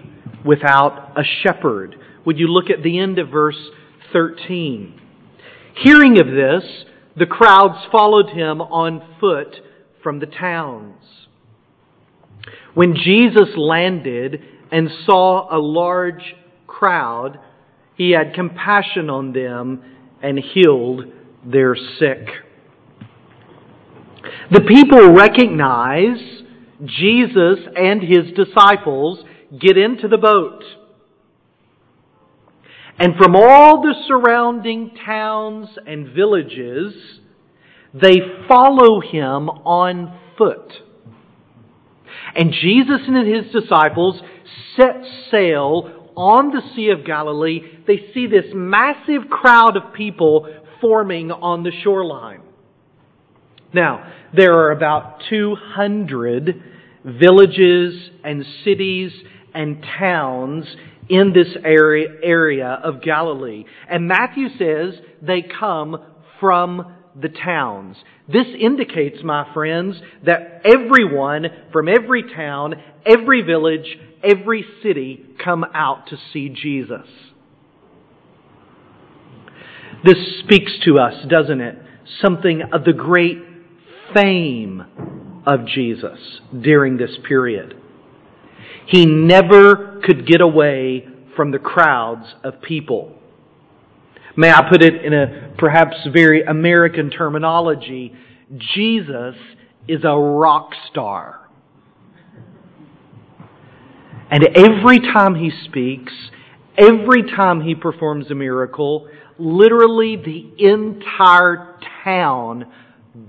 without 0.44 1.14
a 1.18 1.24
shepherd. 1.44 1.96
Would 2.26 2.40
you 2.40 2.48
look 2.48 2.70
at 2.70 2.84
the 2.84 3.00
end 3.00 3.20
of 3.20 3.30
verse 3.30 3.70
13? 4.12 5.00
Hearing 5.76 6.20
of 6.20 6.28
this, 6.28 6.64
the 7.16 7.26
crowds 7.26 7.86
followed 7.92 8.30
him 8.30 8.62
on 8.62 9.02
foot 9.20 9.58
from 10.02 10.20
the 10.20 10.26
towns. 10.26 11.04
When 12.74 12.96
Jesus 12.96 13.50
landed 13.56 14.42
and 14.72 14.90
saw 15.06 15.56
a 15.56 15.60
large 15.60 16.36
crowd, 16.66 17.40
he 17.96 18.12
had 18.12 18.34
compassion 18.34 19.10
on 19.10 19.34
them 19.34 19.84
and 20.22 20.40
healed 20.40 21.06
their 21.46 21.76
sick. 21.76 22.28
The 24.52 24.62
people 24.62 25.14
recognize 25.14 26.20
Jesus 26.86 27.60
and 27.76 28.02
his 28.02 28.34
disciples 28.36 29.24
get 29.60 29.78
into 29.78 30.08
the 30.08 30.18
boat. 30.18 30.64
And 33.00 33.16
from 33.18 33.36
all 33.36 33.82
the 33.82 33.94
surrounding 34.08 34.92
towns 35.06 35.70
and 35.88 36.14
villages, 36.14 36.94
they 37.94 38.20
follow 38.48 39.02
him 39.02 39.50
on 39.50 40.20
foot. 40.38 40.72
And 42.36 42.54
Jesus 42.54 43.02
and 43.08 43.28
his 43.28 43.52
disciples 43.52 44.22
set 44.76 45.04
sail 45.32 46.01
on 46.16 46.52
the 46.52 46.62
Sea 46.76 46.90
of 46.90 47.06
Galilee. 47.06 47.62
They 47.88 48.12
see 48.14 48.28
this 48.28 48.46
massive 48.54 49.30
crowd 49.30 49.78
of 49.78 49.94
people 49.94 50.48
forming 50.80 51.32
on 51.32 51.64
the 51.64 51.72
shoreline. 51.84 52.42
Now, 53.74 54.12
there 54.36 54.54
are 54.54 54.72
about 54.72 55.22
200 55.30 56.64
villages 57.06 58.10
and 58.24 58.46
cities 58.64 59.12
and 59.54 59.84
towns 60.00 60.66
in 61.10 61.34
this 61.34 61.56
area, 61.64 62.08
area 62.24 62.80
of 62.84 63.02
Galilee. 63.02 63.66
And 63.90 64.08
Matthew 64.08 64.50
says 64.58 65.00
they 65.22 65.42
come 65.42 65.98
from 66.40 66.96
the 67.20 67.30
towns. 67.30 67.98
This 68.32 68.48
indicates, 68.60 69.18
my 69.24 69.52
friends, 69.54 70.02
that 70.26 70.62
everyone 70.64 71.48
from 71.74 71.90
every 71.90 72.24
town, 72.34 72.76
every 73.06 73.42
village, 73.42 73.98
every 74.24 74.66
city 74.84 75.26
come 75.44 75.66
out 75.74 76.08
to 76.08 76.18
see 76.32 76.50
Jesus. 76.50 77.08
This 80.04 80.18
speaks 80.44 80.72
to 80.86 80.98
us, 80.98 81.14
doesn't 81.30 81.62
it? 81.62 81.78
Something 82.22 82.62
of 82.74 82.84
the 82.84 82.94
great 82.94 83.38
fame 84.14 84.84
of 85.46 85.66
Jesus 85.66 86.20
during 86.60 86.98
this 86.98 87.12
period. 87.28 87.76
He 88.88 89.06
never 89.06 90.02
could 90.04 90.28
get 90.28 90.42
away 90.42 91.08
from 91.36 91.52
the 91.52 91.60
crowds 91.60 92.26
of 92.44 92.62
people. 92.62 93.16
May 94.36 94.52
I 94.52 94.68
put 94.70 94.82
it 94.82 95.04
in 95.04 95.14
a 95.14 95.54
perhaps 95.58 95.96
very 96.12 96.44
American 96.44 97.10
terminology? 97.10 98.14
Jesus 98.74 99.36
is 99.88 100.04
a 100.04 100.16
rock 100.16 100.72
star. 100.90 101.50
And 104.32 104.48
every 104.56 105.00
time 105.00 105.36
he 105.36 105.52
speaks, 105.66 106.14
every 106.78 107.24
time 107.24 107.62
he 107.62 107.76
performs 107.76 108.32
a 108.32 108.36
miracle, 108.36 109.10
literally 109.38 110.16
the 110.16 110.54
entire 110.58 111.78
town 112.04 112.72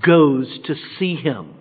goes 0.06 0.46
to 0.66 0.76
see 0.98 1.16
him. 1.16 1.54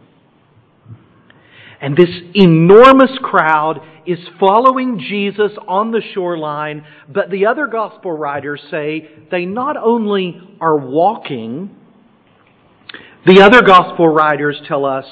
And 1.82 1.98
this 1.98 2.10
enormous 2.36 3.18
crowd 3.24 3.82
is 4.06 4.20
following 4.40 5.00
Jesus 5.00 5.52
on 5.68 5.90
the 5.90 6.02
shoreline, 6.14 6.86
but 7.10 7.32
the 7.32 7.48
other 7.48 7.66
gospel 7.66 8.12
writers 8.12 8.62
say 8.70 9.10
they 9.32 9.46
not 9.46 9.76
only 9.76 10.40
are 10.62 10.78
walking, 10.78 11.76
the 13.26 13.42
other 13.42 13.64
gospel 13.64 14.08
writers 14.08 14.62
tell 14.68 14.86
us 14.86 15.06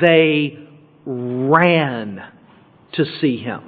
they 0.00 0.58
ran 1.06 2.20
to 2.94 3.04
see 3.20 3.36
him. 3.38 3.62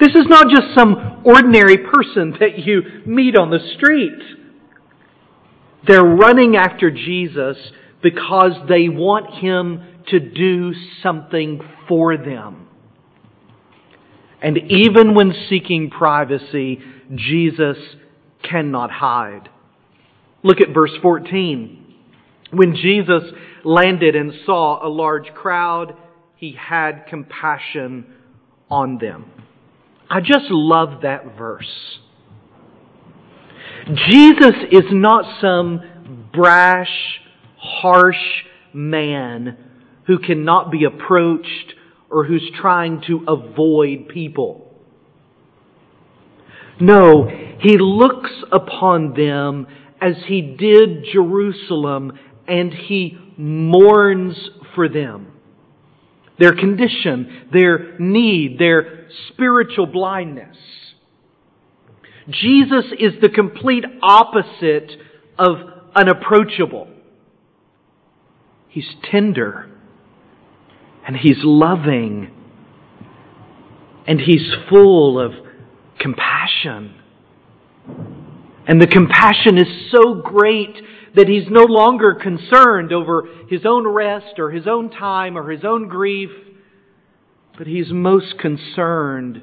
This 0.00 0.10
is 0.10 0.26
not 0.28 0.46
just 0.48 0.74
some 0.76 1.22
ordinary 1.24 1.78
person 1.78 2.36
that 2.40 2.58
you 2.58 2.82
meet 3.04 3.36
on 3.36 3.50
the 3.50 3.58
street. 3.76 4.20
They're 5.86 6.04
running 6.04 6.56
after 6.56 6.90
Jesus 6.90 7.56
because 8.02 8.52
they 8.68 8.88
want 8.88 9.34
him 9.34 9.82
to 10.10 10.20
do 10.20 10.72
something 11.02 11.60
for 11.88 12.16
them. 12.16 12.68
And 14.40 14.58
even 14.70 15.14
when 15.14 15.34
seeking 15.48 15.90
privacy, 15.90 16.78
Jesus 17.14 17.76
cannot 18.48 18.90
hide. 18.90 19.48
Look 20.44 20.60
at 20.60 20.72
verse 20.72 20.92
14. 21.02 21.96
When 22.52 22.76
Jesus 22.76 23.24
landed 23.64 24.14
and 24.14 24.32
saw 24.46 24.86
a 24.86 24.88
large 24.88 25.34
crowd, 25.34 25.96
he 26.38 26.56
had 26.58 27.06
compassion 27.08 28.06
on 28.70 28.98
them. 28.98 29.30
I 30.08 30.20
just 30.20 30.50
love 30.50 31.02
that 31.02 31.36
verse. 31.36 31.98
Jesus 34.08 34.54
is 34.70 34.84
not 34.90 35.40
some 35.40 36.30
brash, 36.32 37.20
harsh 37.58 38.44
man 38.72 39.56
who 40.06 40.18
cannot 40.18 40.70
be 40.70 40.84
approached 40.84 41.74
or 42.10 42.24
who's 42.24 42.50
trying 42.60 43.02
to 43.06 43.24
avoid 43.26 44.08
people. 44.08 44.72
No, 46.80 47.28
he 47.60 47.76
looks 47.78 48.30
upon 48.52 49.14
them 49.14 49.66
as 50.00 50.14
he 50.26 50.40
did 50.40 51.04
Jerusalem 51.12 52.12
and 52.46 52.72
he 52.72 53.18
mourns 53.36 54.36
for 54.74 54.88
them. 54.88 55.32
Their 56.38 56.54
condition, 56.54 57.48
their 57.52 57.98
need, 57.98 58.58
their 58.58 59.08
spiritual 59.28 59.86
blindness. 59.86 60.56
Jesus 62.30 62.84
is 62.98 63.14
the 63.20 63.28
complete 63.28 63.84
opposite 64.02 64.92
of 65.38 65.56
unapproachable. 65.94 66.88
He's 68.68 68.88
tender 69.10 69.70
and 71.06 71.16
He's 71.16 71.38
loving 71.42 72.30
and 74.06 74.20
He's 74.20 74.46
full 74.68 75.18
of 75.18 75.32
compassion. 75.98 76.94
And 78.66 78.80
the 78.80 78.86
compassion 78.86 79.56
is 79.56 79.90
so 79.90 80.14
great 80.22 80.76
that 81.18 81.28
He's 81.28 81.50
no 81.50 81.64
longer 81.64 82.14
concerned 82.14 82.92
over 82.92 83.28
His 83.48 83.66
own 83.66 83.86
rest 83.86 84.38
or 84.38 84.52
His 84.52 84.68
own 84.68 84.88
time 84.88 85.36
or 85.36 85.50
His 85.50 85.64
own 85.64 85.88
grief, 85.88 86.30
but 87.58 87.66
He's 87.66 87.90
most 87.90 88.38
concerned 88.38 89.42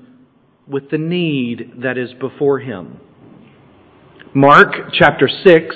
with 0.66 0.90
the 0.90 0.98
need 0.98 1.82
that 1.84 1.98
is 1.98 2.14
before 2.20 2.60
Him. 2.60 3.00
Mark 4.34 4.74
chapter 4.94 5.30
6 5.30 5.76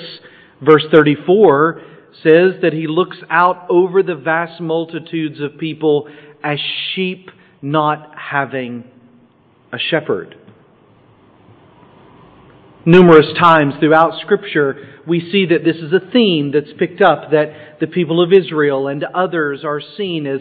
verse 0.62 0.84
34 0.92 1.82
says 2.22 2.60
that 2.62 2.72
he 2.72 2.86
looks 2.86 3.18
out 3.30 3.66
over 3.70 4.02
the 4.02 4.14
vast 4.14 4.60
multitudes 4.60 5.40
of 5.40 5.58
people 5.58 6.08
as 6.42 6.58
sheep 6.94 7.30
not 7.62 8.12
having 8.18 8.84
a 9.72 9.78
shepherd. 9.78 10.36
Numerous 12.84 13.26
times 13.38 13.74
throughout 13.78 14.20
Scripture, 14.20 14.89
we 15.06 15.20
see 15.32 15.46
that 15.46 15.64
this 15.64 15.76
is 15.76 15.92
a 15.92 16.10
theme 16.12 16.52
that's 16.52 16.72
picked 16.78 17.02
up, 17.02 17.30
that 17.30 17.78
the 17.80 17.86
people 17.86 18.22
of 18.22 18.32
Israel 18.32 18.88
and 18.88 19.02
others 19.04 19.64
are 19.64 19.80
seen 19.96 20.26
as 20.26 20.40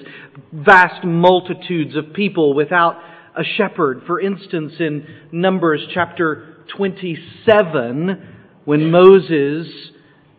vast 0.51 1.05
multitudes 1.05 1.95
of 1.95 2.13
people 2.13 2.53
without 2.53 2.95
a 3.37 3.43
shepherd. 3.57 4.01
For 4.05 4.19
instance, 4.19 4.73
in 4.79 5.07
Numbers 5.31 5.81
chapter 5.93 6.57
27, 6.75 8.35
when 8.65 8.91
Moses 8.91 9.67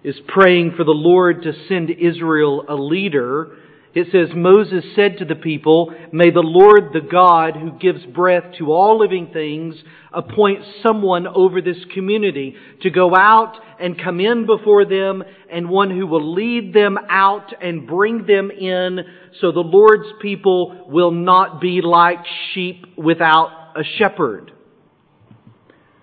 is 0.05 0.17
praying 0.29 0.75
for 0.77 0.85
the 0.85 0.91
Lord 0.93 1.43
to 1.43 1.53
send 1.69 1.91
Israel 1.91 2.65
a 2.69 2.75
leader, 2.75 3.57
It 3.93 4.07
says, 4.13 4.29
Moses 4.37 4.85
said 4.95 5.19
to 5.19 5.25
the 5.25 5.35
people, 5.35 5.93
May 6.13 6.31
the 6.31 6.43
Lord, 6.45 6.93
the 6.93 7.01
God 7.01 7.57
who 7.57 7.73
gives 7.73 8.07
breath 8.07 8.45
to 8.59 8.71
all 8.71 9.01
living 9.01 9.31
things, 9.33 9.75
appoint 10.13 10.61
someone 10.81 11.27
over 11.27 11.61
this 11.61 11.85
community 11.93 12.55
to 12.83 12.91
go 12.91 13.17
out 13.17 13.55
and 13.81 14.01
come 14.01 14.21
in 14.21 14.47
before 14.47 14.85
them, 14.85 15.25
and 15.51 15.69
one 15.69 15.91
who 15.91 16.07
will 16.07 16.35
lead 16.35 16.73
them 16.73 16.99
out 17.09 17.53
and 17.61 17.89
bring 17.89 18.27
them 18.27 18.53
in, 18.53 19.01
so 19.41 19.51
the 19.51 19.61
Lord's 19.61 20.09
people 20.23 20.87
will 20.89 21.11
not 21.11 21.61
be 21.61 21.81
like 21.83 22.19
sheep 22.53 22.87
without 22.97 23.73
a 23.75 23.83
shepherd. 23.99 24.53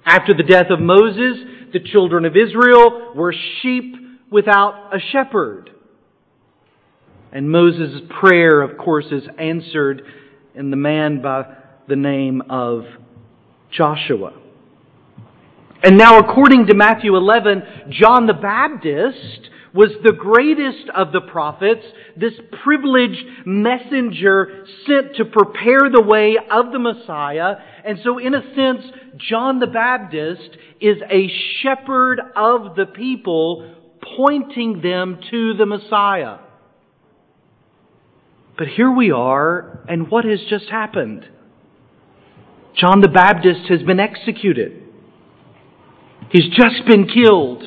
After 0.05 0.33
the 0.33 0.43
death 0.43 0.67
of 0.71 0.81
Moses, 0.81 1.37
the 1.71 1.79
children 1.79 2.25
of 2.25 2.35
Israel 2.35 3.13
were 3.15 3.33
sheep 3.61 3.95
without 4.29 4.93
a 4.93 4.99
shepherd. 5.11 5.69
And 7.31 7.49
Moses' 7.51 8.01
prayer, 8.19 8.61
of 8.61 8.77
course, 8.77 9.05
is 9.11 9.23
answered 9.37 10.03
in 10.55 10.71
the 10.71 10.77
man 10.77 11.21
by 11.21 11.45
the 11.87 11.95
name 11.95 12.41
of 12.49 12.85
Joshua. 13.71 14.33
And 15.83 15.97
now, 15.97 16.19
according 16.19 16.67
to 16.67 16.73
Matthew 16.73 17.15
11, 17.15 17.63
John 17.89 18.25
the 18.25 18.33
Baptist 18.33 19.49
was 19.73 19.91
the 20.03 20.13
greatest 20.13 20.89
of 20.95 21.11
the 21.11 21.21
prophets, 21.21 21.85
this 22.15 22.33
privileged 22.63 23.23
messenger 23.45 24.65
sent 24.87 25.15
to 25.17 25.25
prepare 25.25 25.89
the 25.91 26.01
way 26.01 26.35
of 26.49 26.71
the 26.71 26.79
Messiah. 26.79 27.57
And 27.85 27.99
so, 28.03 28.17
in 28.17 28.33
a 28.33 28.41
sense, 28.55 28.83
John 29.17 29.59
the 29.59 29.67
Baptist 29.67 30.49
is 30.81 30.97
a 31.09 31.29
shepherd 31.61 32.21
of 32.35 32.75
the 32.75 32.87
people, 32.87 33.75
pointing 34.17 34.81
them 34.81 35.19
to 35.29 35.53
the 35.53 35.65
Messiah. 35.67 36.37
But 38.57 38.67
here 38.67 38.91
we 38.91 39.11
are, 39.11 39.79
and 39.87 40.09
what 40.09 40.25
has 40.25 40.39
just 40.49 40.69
happened? 40.69 41.27
John 42.75 43.01
the 43.01 43.07
Baptist 43.07 43.69
has 43.69 43.83
been 43.83 43.99
executed. 43.99 44.83
He's 46.31 46.49
just 46.49 46.85
been 46.87 47.07
killed. 47.07 47.63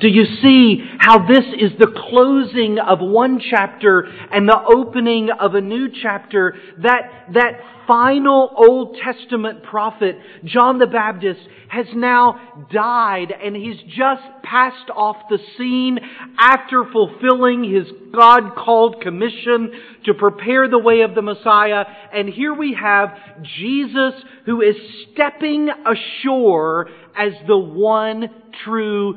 Do 0.00 0.08
you 0.08 0.24
see 0.42 0.84
how 0.98 1.26
this 1.28 1.44
is 1.58 1.70
the 1.78 1.86
closing 1.86 2.78
of 2.78 2.98
one 3.00 3.40
chapter 3.50 4.00
and 4.32 4.48
the 4.48 4.58
opening 4.58 5.28
of 5.30 5.54
a 5.54 5.60
new 5.60 5.88
chapter? 6.02 6.56
That, 6.82 7.28
that 7.34 7.60
final 7.86 8.50
Old 8.56 8.96
Testament 9.02 9.62
prophet, 9.62 10.16
John 10.44 10.78
the 10.78 10.86
Baptist, 10.86 11.40
has 11.68 11.86
now 11.94 12.66
died 12.70 13.32
and 13.32 13.56
he's 13.56 13.80
just 13.96 14.22
passed 14.42 14.90
off 14.94 15.16
the 15.30 15.38
scene 15.56 15.98
after 16.38 16.84
fulfilling 16.92 17.64
his 17.64 17.86
God 18.14 18.54
called 18.56 19.00
commission 19.00 19.72
to 20.04 20.14
prepare 20.14 20.68
the 20.68 20.78
way 20.78 21.00
of 21.00 21.14
the 21.14 21.22
Messiah. 21.22 21.84
And 22.12 22.28
here 22.28 22.54
we 22.54 22.74
have 22.80 23.16
Jesus 23.58 24.14
who 24.44 24.60
is 24.60 24.76
stepping 25.12 25.68
ashore 25.68 26.88
as 27.16 27.32
the 27.46 27.58
one 27.58 28.28
true 28.64 29.16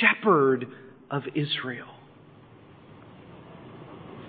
shepherd 0.00 0.66
of 1.10 1.24
Israel. 1.34 1.88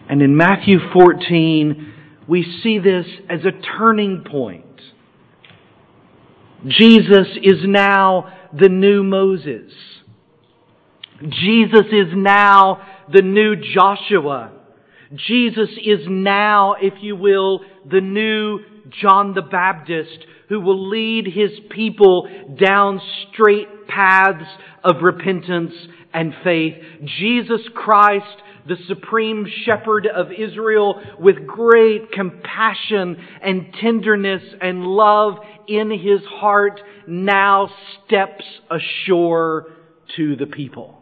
And 0.10 0.22
in 0.22 0.38
Matthew 0.38 0.80
14, 0.94 1.94
we 2.28 2.44
see 2.64 2.80
this 2.80 3.06
as 3.30 3.42
a 3.46 3.78
turning 3.78 4.24
point. 4.30 4.66
Jesus 6.68 7.28
is 7.42 7.60
now 7.64 8.34
the 8.58 8.70
new 8.70 9.04
Moses. 9.04 9.72
Jesus 11.22 11.86
is 11.92 12.08
now 12.14 12.82
the 13.12 13.22
new 13.22 13.56
Joshua. 13.56 14.52
Jesus 15.16 15.70
is 15.84 16.00
now, 16.08 16.76
if 16.82 16.96
you 17.02 17.16
will, 17.16 17.62
the 17.90 18.02
new 18.02 18.60
John 19.02 19.34
the 19.34 19.42
Baptist 19.42 20.26
who 20.50 20.62
will 20.62 20.90
lead 20.90 21.26
his 21.26 21.52
people 21.70 22.28
down 22.60 23.02
straight 23.32 23.88
paths 23.88 24.46
of 24.84 25.02
repentance 25.02 25.74
and 26.18 26.34
faith. 26.44 26.74
Jesus 27.20 27.62
Christ 27.76 28.26
the 28.68 28.76
supreme 28.88 29.48
shepherd 29.66 30.06
of 30.08 30.28
Israel 30.32 31.02
with 31.20 31.48
great 31.48 32.12
compassion 32.12 33.16
and 33.42 33.74
tenderness 33.80 34.42
and 34.62 34.84
love 34.84 35.38
in 35.68 35.90
his 35.92 36.20
heart 36.26 36.82
now 37.08 37.70
steps 38.06 38.44
ashore 38.70 39.68
to 40.16 40.36
the 40.36 40.46
people. 40.46 41.00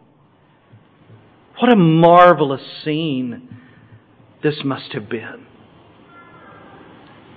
What 1.60 1.71
a 1.71 1.75
marvelous 1.75 2.62
scene 2.84 3.49
this 4.43 4.56
must 4.63 4.91
have 4.93 5.10
been. 5.10 5.45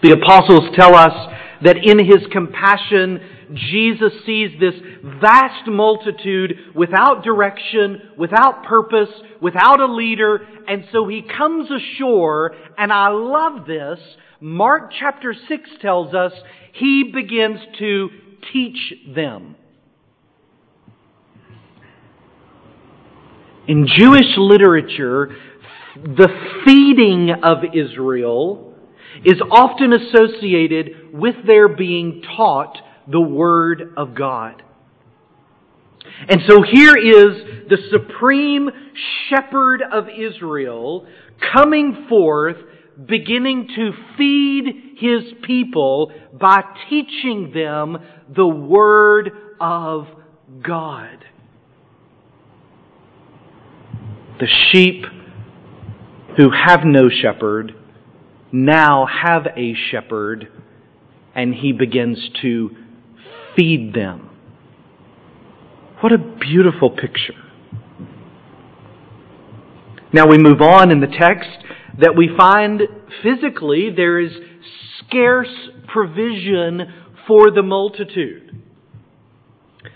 The 0.02 0.10
apostles 0.12 0.74
tell 0.74 0.94
us 0.94 1.34
that 1.64 1.76
in 1.82 1.98
his 1.98 2.26
compassion, 2.30 3.20
Jesus 3.54 4.12
sees 4.26 4.50
this 4.60 4.74
vast 5.20 5.66
multitude 5.66 6.74
without 6.74 7.24
direction, 7.24 8.10
without 8.18 8.64
purpose, 8.64 9.08
without 9.40 9.80
a 9.80 9.92
leader, 9.92 10.40
and 10.66 10.84
so 10.92 11.08
he 11.08 11.22
comes 11.22 11.68
ashore, 11.70 12.54
and 12.76 12.92
I 12.92 13.08
love 13.08 13.66
this. 13.66 13.98
Mark 14.40 14.92
chapter 14.98 15.34
6 15.48 15.70
tells 15.80 16.14
us 16.14 16.32
he 16.74 17.10
begins 17.12 17.60
to 17.78 18.08
teach 18.52 18.94
them. 19.14 19.56
In 23.66 23.86
Jewish 23.86 24.36
literature, 24.36 25.36
the 25.94 26.28
feeding 26.64 27.30
of 27.42 27.58
Israel 27.74 28.74
is 29.24 29.40
often 29.50 29.92
associated 29.92 31.12
with 31.12 31.34
their 31.46 31.68
being 31.68 32.22
taught 32.36 32.78
the 33.10 33.20
Word 33.20 33.94
of 33.96 34.14
God. 34.14 34.62
And 36.28 36.40
so 36.48 36.62
here 36.62 36.96
is 36.96 37.68
the 37.68 37.78
supreme 37.90 38.70
shepherd 39.28 39.82
of 39.82 40.06
Israel 40.08 41.06
coming 41.52 42.06
forth, 42.08 42.56
beginning 43.06 43.68
to 43.76 43.92
feed 44.16 44.96
his 44.98 45.22
people 45.42 46.12
by 46.32 46.62
teaching 46.88 47.52
them 47.54 47.98
the 48.34 48.46
Word 48.46 49.30
of 49.60 50.06
God. 50.62 51.24
The 54.40 54.48
sheep 54.70 55.04
who 56.36 56.50
have 56.50 56.80
no 56.84 57.08
shepherd 57.08 57.74
now 58.52 59.06
have 59.06 59.46
a 59.56 59.74
shepherd, 59.90 60.48
and 61.34 61.54
he 61.54 61.72
begins 61.72 62.18
to 62.42 62.70
feed 63.58 63.92
them. 63.92 64.30
What 66.00 66.12
a 66.12 66.18
beautiful 66.18 66.90
picture. 66.90 67.34
Now 70.12 70.28
we 70.28 70.38
move 70.38 70.60
on 70.62 70.92
in 70.92 71.00
the 71.00 71.08
text 71.08 71.50
that 72.00 72.14
we 72.16 72.30
find 72.38 72.82
physically 73.22 73.90
there 73.94 74.20
is 74.20 74.30
scarce 75.00 75.52
provision 75.88 76.82
for 77.26 77.50
the 77.50 77.62
multitude. 77.62 78.62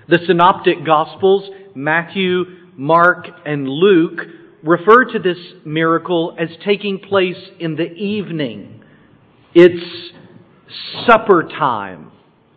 The 0.09 0.19
synoptic 0.27 0.85
gospels, 0.85 1.49
Matthew, 1.77 2.45
Mark, 2.77 3.29
and 3.47 3.69
Luke, 3.69 4.19
refer 4.65 5.05
to 5.05 5.21
this 5.21 5.39
miracle 5.65 6.37
as 6.39 6.49
taking 6.65 6.99
place 6.99 7.37
in 7.61 7.77
the 7.77 7.93
evening. 7.93 8.83
It's 9.55 10.13
supper 11.07 11.45
time. 11.45 12.11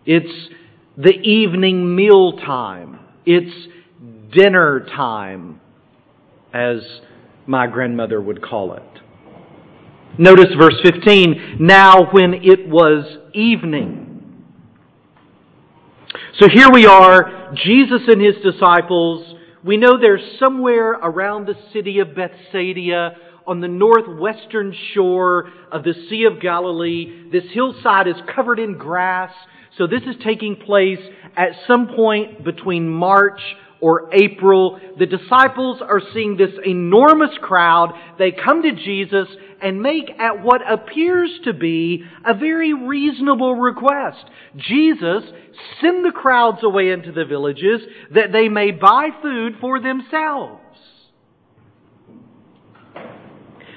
It's 0.06 0.50
the 0.98 1.12
evening 1.12 1.96
meal 1.96 2.34
time. 2.38 3.00
It's 3.26 3.68
dinner 4.34 4.86
time, 4.96 5.60
as 6.54 6.80
my 7.46 7.68
grandmother 7.68 8.22
would 8.22 8.42
call 8.42 8.74
it. 8.74 8.84
Notice 10.18 10.54
verse 10.58 10.80
15. 10.84 11.58
Now 11.60 12.12
when 12.12 12.34
it 12.36 12.68
was 12.68 13.18
evening. 13.34 14.46
So 16.40 16.48
here 16.50 16.70
we 16.72 16.86
are, 16.86 17.54
Jesus 17.56 18.02
and 18.08 18.22
his 18.22 18.36
disciples. 18.44 19.36
We 19.64 19.78
know 19.78 19.98
they're 20.00 20.20
somewhere 20.40 20.92
around 20.92 21.48
the 21.48 21.56
city 21.74 22.00
of 22.00 22.16
Bethsaida 22.16 23.16
on 23.48 23.62
the 23.62 23.68
northwestern 23.68 24.76
shore 24.94 25.50
of 25.72 25.84
the 25.84 25.94
Sea 26.10 26.26
of 26.32 26.42
Galilee. 26.42 27.30
This 27.32 27.44
hillside 27.54 28.08
is 28.08 28.16
covered 28.34 28.60
in 28.60 28.78
grass. 28.78 29.32
So 29.78 29.88
this 29.88 30.04
is 30.04 30.16
taking 30.24 30.56
place 30.56 31.00
at 31.36 31.50
some 31.68 31.88
point 31.88 32.44
between 32.44 32.88
March 32.90 33.42
or 33.82 34.10
April. 34.14 34.80
The 34.98 35.06
disciples 35.06 35.82
are 35.82 36.02
seeing 36.14 36.38
this 36.38 36.52
enormous 36.66 37.32
crowd. 37.42 37.94
They 38.18 38.32
come 38.32 38.62
to 38.64 38.72
Jesus 38.72 39.28
and 39.62 39.82
make 39.82 40.10
at 40.18 40.44
what 40.44 40.62
appears 40.70 41.30
to 41.44 41.54
be 41.54 42.04
a 42.26 42.34
very 42.34 42.74
reasonable 42.74 43.56
request. 43.56 44.26
Jesus, 44.56 45.24
send 45.82 46.06
the 46.06 46.12
crowds 46.12 46.60
away 46.64 46.92
into 46.92 47.12
the 47.12 47.26
villages 47.26 47.82
that 48.14 48.32
they 48.32 48.48
may 48.48 48.72
buy 48.72 49.10
food 49.22 49.56
for 49.60 49.82
themselves. 49.82 50.62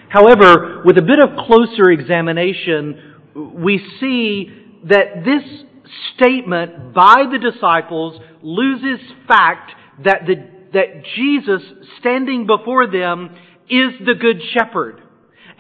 However, 0.09 0.83
with 0.85 0.97
a 0.97 1.03
bit 1.03 1.19
of 1.19 1.45
closer 1.47 1.91
examination, 1.91 3.17
we 3.35 3.79
see 4.01 4.51
that 4.85 5.25
this 5.25 5.65
statement 6.15 6.95
by 6.95 7.25
the 7.31 7.39
disciples 7.39 8.21
loses 8.43 9.01
fact 9.27 9.73
that, 10.05 10.23
the, 10.27 10.35
that 10.73 11.05
Jesus 11.17 11.63
standing 12.01 12.47
before 12.47 12.87
them 12.87 13.31
is 13.69 13.93
the 14.05 14.15
Good 14.15 14.41
Shepherd. 14.53 15.03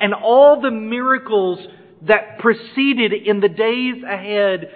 And 0.01 0.15
all 0.15 0.61
the 0.61 0.71
miracles 0.71 1.59
that 2.07 2.39
proceeded 2.39 3.13
in 3.13 3.41
the 3.41 3.49
days 3.49 4.03
ahead 4.05 4.71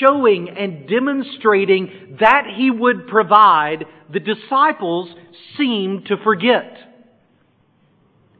showing 0.00 0.48
and 0.48 0.88
demonstrating 0.88 2.16
that 2.20 2.44
He 2.56 2.70
would 2.70 3.06
provide, 3.08 3.84
the 4.12 4.20
disciples 4.20 5.08
seem 5.56 6.04
to 6.06 6.16
forget. 6.22 6.76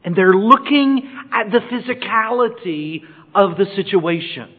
And 0.05 0.15
they're 0.15 0.35
looking 0.35 1.11
at 1.33 1.51
the 1.51 1.59
physicality 1.59 3.03
of 3.35 3.57
the 3.57 3.67
situation. 3.75 4.53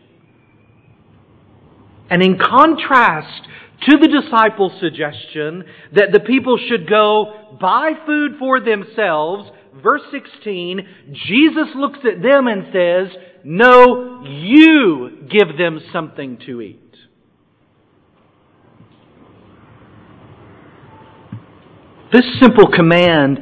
And 2.10 2.22
in 2.22 2.38
contrast 2.38 3.48
to 3.90 3.98
the 3.98 4.08
disciples' 4.08 4.74
suggestion 4.80 5.64
that 5.94 6.12
the 6.12 6.20
people 6.20 6.58
should 6.70 6.90
go 6.90 7.58
buy 7.60 7.92
food 8.06 8.34
for 8.40 8.60
themselves, 8.60 9.50
verse 9.82 10.02
16, 10.12 10.88
Jesus 11.28 11.68
looks 11.76 12.00
at 12.00 12.22
them 12.22 12.48
and 12.48 12.66
says, 12.72 13.08
No, 13.44 14.24
you 14.24 15.28
give 15.30 15.58
them 15.58 15.80
something 15.92 16.38
to 16.46 16.62
eat. 16.62 16.82
This 22.14 22.26
simple 22.40 22.68
command 22.72 23.40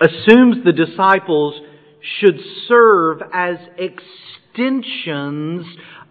assumes 0.00 0.64
the 0.64 0.72
disciples 0.72 1.54
should 2.20 2.38
serve 2.68 3.20
as 3.32 3.56
extensions 3.78 5.66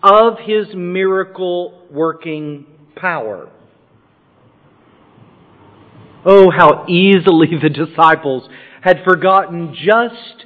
of 0.05 0.37
his 0.39 0.67
miracle 0.75 1.81
working 1.89 2.67
power. 2.95 3.49
Oh, 6.23 6.51
how 6.51 6.85
easily 6.87 7.47
the 7.61 7.69
disciples 7.69 8.47
had 8.81 9.03
forgotten 9.03 9.73
just 9.73 10.45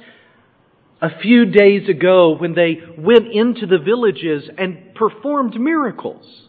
a 1.02 1.10
few 1.20 1.44
days 1.44 1.88
ago 1.90 2.36
when 2.36 2.54
they 2.54 2.78
went 2.96 3.30
into 3.32 3.66
the 3.66 3.78
villages 3.78 4.48
and 4.56 4.94
performed 4.94 5.60
miracles. 5.60 6.48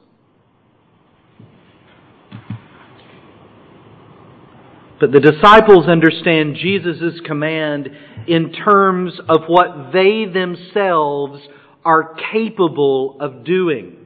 But 5.02 5.12
the 5.12 5.19
disciples 5.19 5.88
understand 5.88 6.56
Jesus' 6.56 7.19
command 7.26 7.89
in 8.28 8.54
terms 8.54 9.19
of 9.28 9.41
what 9.47 9.91
they 9.91 10.26
themselves 10.26 11.41
are 11.83 12.15
capable 12.31 13.17
of 13.19 13.43
doing. 13.43 13.97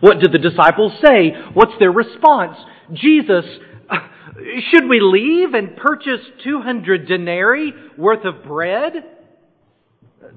What 0.00 0.20
did 0.20 0.32
the 0.32 0.38
disciples 0.38 0.92
say? 1.04 1.32
What's 1.54 1.72
their 1.78 1.90
response? 1.90 2.56
Jesus, 2.92 3.44
should 4.70 4.88
we 4.88 5.00
leave 5.00 5.54
and 5.54 5.76
purchase 5.76 6.20
200 6.44 7.08
denarii 7.08 7.72
worth 7.96 8.24
of 8.24 8.44
bread? 8.44 8.92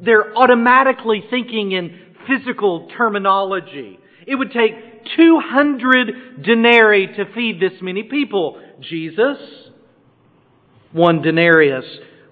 They're 0.03 0.35
automatically 0.35 1.23
thinking 1.29 1.73
in 1.73 1.99
physical 2.27 2.89
terminology. 2.97 3.99
It 4.25 4.35
would 4.35 4.51
take 4.51 4.73
200 5.15 6.43
denarii 6.43 7.07
to 7.07 7.25
feed 7.33 7.59
this 7.59 7.73
many 7.81 8.03
people. 8.03 8.59
Jesus, 8.79 9.37
one 10.91 11.21
denarius 11.21 11.85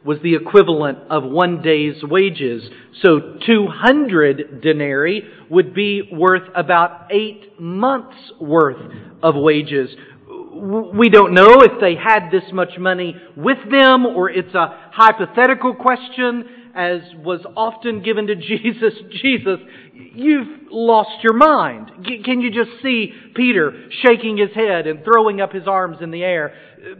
was 0.06 0.18
the 0.24 0.36
equivalent 0.36 1.00
of 1.10 1.24
one 1.24 1.62
day's 1.62 2.02
wages. 2.04 2.64
So 3.02 3.38
200 3.46 4.62
denarii 4.62 5.24
would 5.50 5.74
be 5.74 6.10
worth 6.12 6.48
about 6.56 7.08
eight 7.12 7.60
months 7.60 8.16
worth 8.40 8.82
of 9.22 9.36
wages. 9.36 9.90
We 10.28 11.10
don't 11.10 11.34
know 11.34 11.62
if 11.62 11.80
they 11.82 11.96
had 11.96 12.30
this 12.32 12.52
much 12.54 12.78
money 12.78 13.16
with 13.36 13.58
them 13.70 14.06
or 14.06 14.30
it's 14.30 14.54
a 14.54 14.90
hypothetical 14.92 15.76
question 15.76 16.46
as 16.76 17.02
was 17.18 17.42
often 17.56 18.02
given 18.04 18.28
to 18.28 18.36
Jesus. 18.36 18.94
Jesus, 19.22 19.60
you've 19.94 20.72
lost 20.72 21.24
your 21.24 21.34
mind. 21.34 21.92
Can 22.24 22.42
you 22.42 22.52
just 22.52 22.82
see 22.82 23.12
Peter 23.36 23.90
shaking 24.04 24.38
his 24.38 24.52
head 24.56 24.88
and 24.88 25.04
throwing 25.04 25.42
up 25.42 25.52
his 25.52 25.68
arms 25.68 25.98
in 26.02 26.12
the 26.12 26.24
air? 26.24 26.54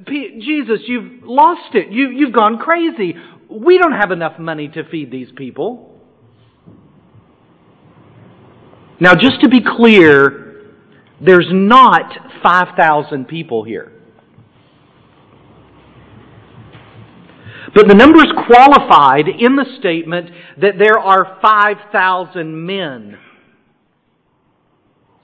Jesus, 0.08 0.82
you've 0.88 1.24
lost 1.24 1.74
it. 1.74 1.92
You, 1.92 2.10
you've 2.10 2.34
gone 2.34 2.58
crazy. 2.58 3.16
We 3.50 3.78
don't 3.78 3.94
have 3.94 4.12
enough 4.12 4.38
money 4.40 4.68
to 4.70 4.84
feed 4.90 5.12
these 5.12 5.30
people. 5.36 5.98
Now, 9.00 9.14
just 9.14 9.42
to 9.42 9.50
be 9.50 9.62
clear, 9.62 10.66
there's 11.22 11.48
not 11.50 12.12
5,000 12.44 13.28
people 13.28 13.64
here. 13.64 13.94
But 17.74 17.88
the 17.88 17.94
number 17.94 18.18
is 18.20 18.32
qualified 18.48 19.28
in 19.28 19.56
the 19.56 19.66
statement 19.80 20.32
that 20.60 20.74
there 20.80 21.00
are 21.00 21.38
5,000 21.42 22.66
men. 22.66 23.18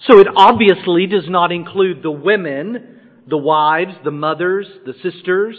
So 0.08 0.20
it 0.20 0.28
obviously 0.36 1.08
does 1.08 1.28
not 1.28 1.52
include 1.52 2.04
the 2.04 2.12
women, 2.12 2.94
the 3.28 3.38
wives, 3.38 3.94
the 4.04 4.12
mothers, 4.12 4.68
the 4.86 4.94
sisters, 5.02 5.58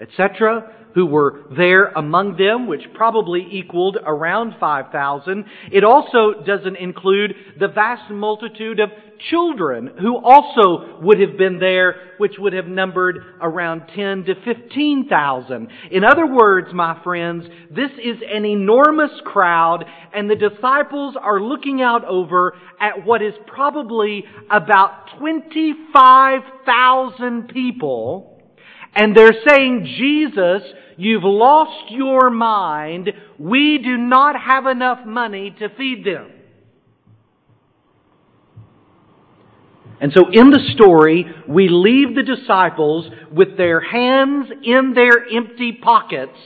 etc 0.00 0.74
who 0.94 1.06
were 1.06 1.44
there 1.56 1.86
among 1.96 2.36
them, 2.36 2.66
which 2.66 2.82
probably 2.94 3.46
equaled 3.50 3.96
around 4.04 4.54
5,000. 4.58 5.44
It 5.72 5.84
also 5.84 6.42
doesn't 6.44 6.76
include 6.76 7.34
the 7.58 7.68
vast 7.68 8.10
multitude 8.10 8.80
of 8.80 8.90
children 9.28 9.90
who 10.00 10.16
also 10.16 11.00
would 11.02 11.20
have 11.20 11.36
been 11.36 11.58
there, 11.58 12.12
which 12.18 12.36
would 12.38 12.52
have 12.52 12.66
numbered 12.66 13.18
around 13.40 13.88
10 13.94 14.24
to 14.24 14.34
15,000. 14.44 15.68
In 15.90 16.04
other 16.04 16.26
words, 16.26 16.68
my 16.72 17.02
friends, 17.02 17.46
this 17.70 17.90
is 18.02 18.18
an 18.32 18.44
enormous 18.44 19.10
crowd 19.24 19.84
and 20.14 20.30
the 20.30 20.36
disciples 20.36 21.16
are 21.20 21.40
looking 21.40 21.82
out 21.82 22.04
over 22.04 22.54
at 22.80 23.04
what 23.04 23.20
is 23.22 23.34
probably 23.46 24.24
about 24.50 25.18
25,000 25.18 27.48
people 27.48 28.30
and 28.94 29.16
they're 29.16 29.34
saying, 29.46 29.94
Jesus, 29.98 30.62
you've 30.96 31.24
lost 31.24 31.90
your 31.90 32.30
mind. 32.30 33.10
We 33.38 33.78
do 33.78 33.96
not 33.96 34.40
have 34.40 34.66
enough 34.66 35.06
money 35.06 35.54
to 35.58 35.68
feed 35.76 36.04
them. 36.04 36.32
And 40.00 40.12
so 40.14 40.28
in 40.32 40.50
the 40.50 40.60
story, 40.72 41.26
we 41.46 41.68
leave 41.68 42.14
the 42.14 42.22
disciples 42.22 43.06
with 43.30 43.56
their 43.56 43.80
hands 43.80 44.46
in 44.64 44.94
their 44.94 45.26
empty 45.26 45.72
pockets, 45.72 46.36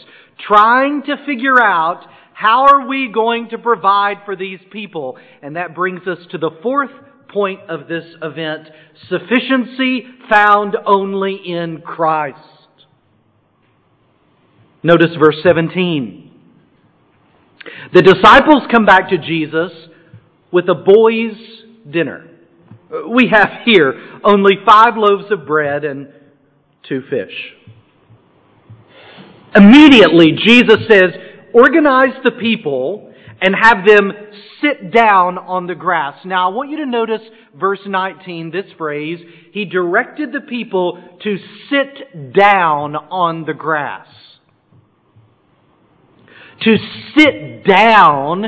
trying 0.46 1.02
to 1.04 1.16
figure 1.24 1.62
out 1.62 2.04
how 2.32 2.66
are 2.66 2.88
we 2.88 3.10
going 3.14 3.50
to 3.50 3.58
provide 3.58 4.18
for 4.24 4.34
these 4.34 4.58
people. 4.72 5.16
And 5.40 5.54
that 5.54 5.74
brings 5.74 6.06
us 6.08 6.18
to 6.32 6.38
the 6.38 6.50
fourth 6.62 6.90
point 7.28 7.60
of 7.68 7.86
this 7.86 8.04
event 8.22 8.68
sufficiency 9.08 10.04
found 10.28 10.76
only 10.84 11.36
in 11.36 11.80
Christ. 11.80 12.38
Notice 14.82 15.10
verse 15.18 15.36
17. 15.44 16.32
The 17.94 18.02
disciples 18.02 18.64
come 18.70 18.84
back 18.84 19.10
to 19.10 19.18
Jesus 19.18 19.70
with 20.52 20.68
a 20.68 20.74
boy's 20.74 21.36
dinner. 21.90 22.28
We 23.08 23.28
have 23.32 23.50
here 23.64 24.20
only 24.22 24.54
five 24.66 24.96
loaves 24.96 25.30
of 25.30 25.46
bread 25.46 25.84
and 25.84 26.08
two 26.88 27.02
fish. 27.08 27.32
Immediately, 29.54 30.32
Jesus 30.44 30.78
says, 30.88 31.10
organize 31.52 32.14
the 32.24 32.32
people 32.32 33.12
and 33.40 33.54
have 33.60 33.86
them 33.86 34.12
sit 34.60 34.92
down 34.92 35.38
on 35.38 35.66
the 35.66 35.74
grass. 35.74 36.18
Now, 36.24 36.50
I 36.50 36.54
want 36.54 36.70
you 36.70 36.78
to 36.78 36.86
notice 36.86 37.20
verse 37.54 37.80
19, 37.86 38.50
this 38.50 38.66
phrase. 38.76 39.20
He 39.52 39.64
directed 39.64 40.32
the 40.32 40.40
people 40.40 40.98
to 41.22 41.38
sit 41.70 42.32
down 42.32 42.96
on 42.96 43.44
the 43.44 43.54
grass. 43.54 44.08
To 46.62 46.76
sit 47.16 47.64
down 47.64 48.44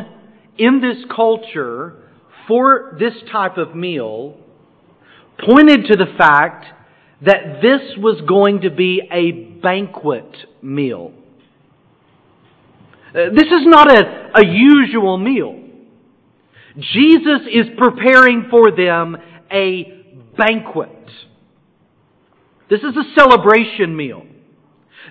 in 0.57 0.81
this 0.81 1.05
culture 1.15 2.06
for 2.47 2.97
this 2.99 3.15
type 3.31 3.57
of 3.57 3.75
meal 3.75 4.37
pointed 5.45 5.87
to 5.87 5.97
the 5.97 6.07
fact 6.17 6.67
that 7.23 7.61
this 7.63 7.97
was 7.99 8.21
going 8.29 8.63
to 8.63 8.71
be 8.71 9.03
a 9.11 9.61
banquet 9.61 10.37
meal. 10.63 11.13
Uh, 13.11 13.31
this 13.35 13.47
is 13.47 13.65
not 13.65 13.91
a, 13.91 14.31
a 14.35 14.47
usual 14.47 15.17
meal. 15.17 15.63
Jesus 16.79 17.41
is 17.51 17.67
preparing 17.79 18.49
for 18.51 18.71
them 18.71 19.17
a 19.51 20.05
banquet. 20.37 20.91
This 22.69 22.81
is 22.81 22.95
a 22.97 23.15
celebration 23.19 23.97
meal. 23.97 24.27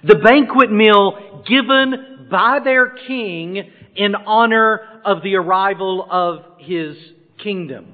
The 0.03 0.15
banquet 0.15 0.71
meal 0.71 1.43
given 1.47 2.27
by 2.29 2.59
their 2.63 2.89
king 3.07 3.71
in 3.95 4.13
honor 4.13 5.01
of 5.03 5.23
the 5.23 5.35
arrival 5.35 6.05
of 6.09 6.59
his 6.59 6.95
kingdom. 7.45 7.93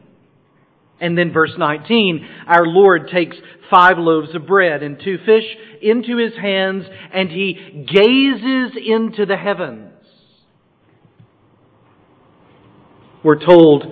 And 0.99 1.17
then 1.17 1.33
verse 1.33 1.53
19, 1.57 2.27
our 2.47 2.65
Lord 2.65 3.09
takes 3.11 3.35
five 3.69 3.97
loaves 3.97 4.33
of 4.35 4.47
bread 4.47 4.83
and 4.83 4.99
two 5.03 5.17
fish 5.25 5.45
into 5.81 6.17
his 6.17 6.33
hands 6.39 6.85
and 7.13 7.29
he 7.29 7.53
gazes 7.87 8.71
into 8.85 9.25
the 9.25 9.37
heavens. 9.37 9.91
We're 13.23 13.43
told 13.43 13.85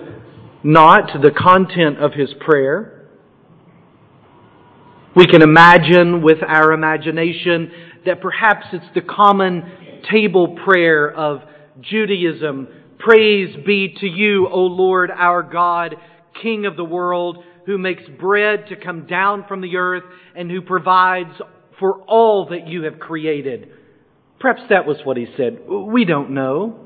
not 0.62 1.10
the 1.20 1.30
content 1.30 1.98
of 1.98 2.12
his 2.12 2.30
prayer. 2.40 3.08
We 5.16 5.26
can 5.26 5.42
imagine 5.42 6.22
with 6.22 6.38
our 6.46 6.72
imagination 6.72 7.72
that 8.06 8.20
perhaps 8.20 8.66
it's 8.72 8.84
the 8.94 9.00
common 9.00 10.02
table 10.10 10.58
prayer 10.64 11.10
of 11.12 11.40
Judaism. 11.80 12.68
Praise 13.00 13.56
be 13.64 13.96
to 14.00 14.06
you, 14.06 14.46
O 14.48 14.60
Lord 14.60 15.10
our 15.10 15.42
God, 15.42 15.96
King 16.42 16.66
of 16.66 16.76
the 16.76 16.84
world, 16.84 17.42
who 17.64 17.78
makes 17.78 18.02
bread 18.18 18.66
to 18.68 18.76
come 18.76 19.06
down 19.06 19.44
from 19.48 19.62
the 19.62 19.76
earth 19.76 20.04
and 20.36 20.50
who 20.50 20.60
provides 20.60 21.32
for 21.78 22.02
all 22.02 22.48
that 22.50 22.68
you 22.68 22.82
have 22.82 23.00
created. 23.00 23.70
Perhaps 24.38 24.62
that 24.68 24.86
was 24.86 24.98
what 25.04 25.16
he 25.16 25.26
said. 25.36 25.60
We 25.68 26.04
don't 26.04 26.30
know. 26.30 26.78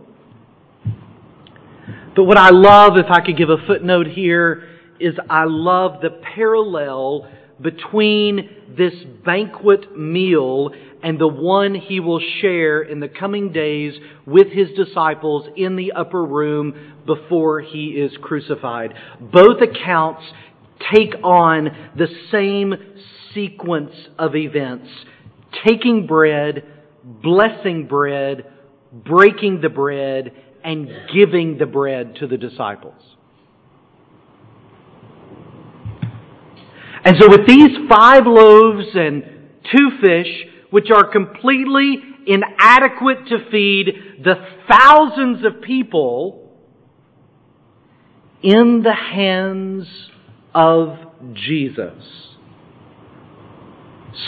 But 2.14 2.24
what 2.24 2.36
I 2.36 2.50
love, 2.50 2.92
if 2.96 3.10
I 3.10 3.20
could 3.20 3.36
give 3.36 3.50
a 3.50 3.56
footnote 3.66 4.06
here, 4.06 4.68
is 5.00 5.14
I 5.28 5.44
love 5.46 6.00
the 6.00 6.10
parallel 6.34 7.28
between 7.60 8.50
this 8.76 8.94
banquet 9.24 9.96
meal 9.96 10.70
and 11.02 11.18
the 11.18 11.28
one 11.28 11.74
he 11.74 12.00
will 12.00 12.20
share 12.40 12.82
in 12.82 13.00
the 13.00 13.08
coming 13.08 13.52
days 13.52 13.94
with 14.26 14.48
his 14.48 14.68
disciples 14.76 15.46
in 15.56 15.76
the 15.76 15.92
upper 15.92 16.24
room 16.24 16.94
before 17.06 17.60
he 17.60 17.88
is 17.88 18.12
crucified. 18.22 18.94
Both 19.20 19.60
accounts 19.60 20.22
take 20.94 21.14
on 21.22 21.92
the 21.96 22.08
same 22.32 22.74
sequence 23.34 23.92
of 24.18 24.34
events. 24.34 24.88
Taking 25.66 26.06
bread, 26.06 26.64
blessing 27.04 27.86
bread, 27.86 28.46
breaking 28.92 29.60
the 29.60 29.68
bread, 29.68 30.32
and 30.64 30.88
giving 31.14 31.58
the 31.58 31.66
bread 31.66 32.16
to 32.16 32.26
the 32.26 32.38
disciples. 32.38 33.00
And 37.04 37.16
so 37.20 37.28
with 37.28 37.46
these 37.46 37.70
five 37.88 38.26
loaves 38.26 38.86
and 38.94 39.24
two 39.70 39.90
fish, 40.02 40.46
which 40.70 40.90
are 40.90 41.10
completely 41.10 42.02
inadequate 42.26 43.26
to 43.28 43.50
feed 43.50 44.22
the 44.24 44.34
thousands 44.70 45.44
of 45.44 45.60
people, 45.62 46.40
in 48.42 48.82
the 48.82 48.94
hands 48.94 49.86
of 50.54 50.98
Jesus, 51.32 52.02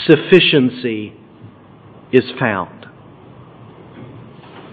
sufficiency 0.07 1.13
is 2.11 2.23
found. 2.39 2.85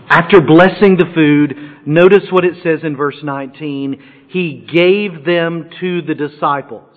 After 0.09 0.41
blessing 0.41 0.97
the 0.97 1.11
food, 1.15 1.87
notice 1.87 2.25
what 2.31 2.45
it 2.45 2.55
says 2.63 2.81
in 2.85 2.97
verse 2.97 3.19
19. 3.23 4.03
He 4.29 4.67
gave 4.73 5.25
them 5.25 5.71
to 5.81 6.03
the 6.03 6.15
disciples. 6.15 6.94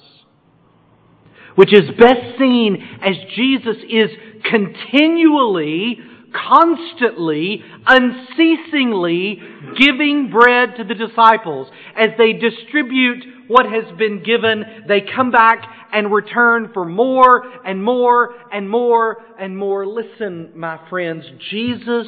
Which 1.58 1.74
is 1.74 1.90
best 2.00 2.38
seen 2.38 2.78
as 3.02 3.16
Jesus 3.36 3.78
is 3.90 4.12
continually, 4.46 5.98
constantly, 6.32 7.64
unceasingly 7.88 9.40
giving 9.76 10.30
bread 10.30 10.76
to 10.78 10.84
the 10.84 10.94
disciples. 10.94 11.68
As 11.98 12.10
they 12.20 12.34
distribute 12.34 13.24
what 13.48 13.66
has 13.66 13.98
been 13.98 14.22
given, 14.24 14.86
they 14.88 15.02
come 15.02 15.32
back 15.32 15.64
and 15.92 16.14
return 16.14 16.70
for 16.76 16.86
more 16.86 17.44
and 17.66 17.84
more 17.84 18.36
and 18.54 18.70
more 18.70 19.18
and 19.40 19.58
more. 19.58 19.88
Listen, 19.88 20.52
my 20.54 20.80
friends, 20.92 21.26
Jesus 21.50 22.06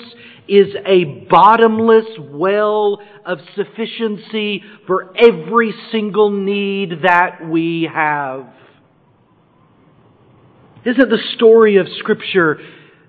is 0.47 0.75
a 0.85 1.25
bottomless 1.27 2.05
well 2.19 2.99
of 3.25 3.39
sufficiency 3.55 4.61
for 4.85 5.11
every 5.17 5.73
single 5.91 6.29
need 6.29 7.01
that 7.03 7.49
we 7.49 7.89
have. 7.91 8.45
Isn't 10.85 11.09
the 11.09 11.19
story 11.35 11.75
of 11.75 11.87
Scripture 11.97 12.57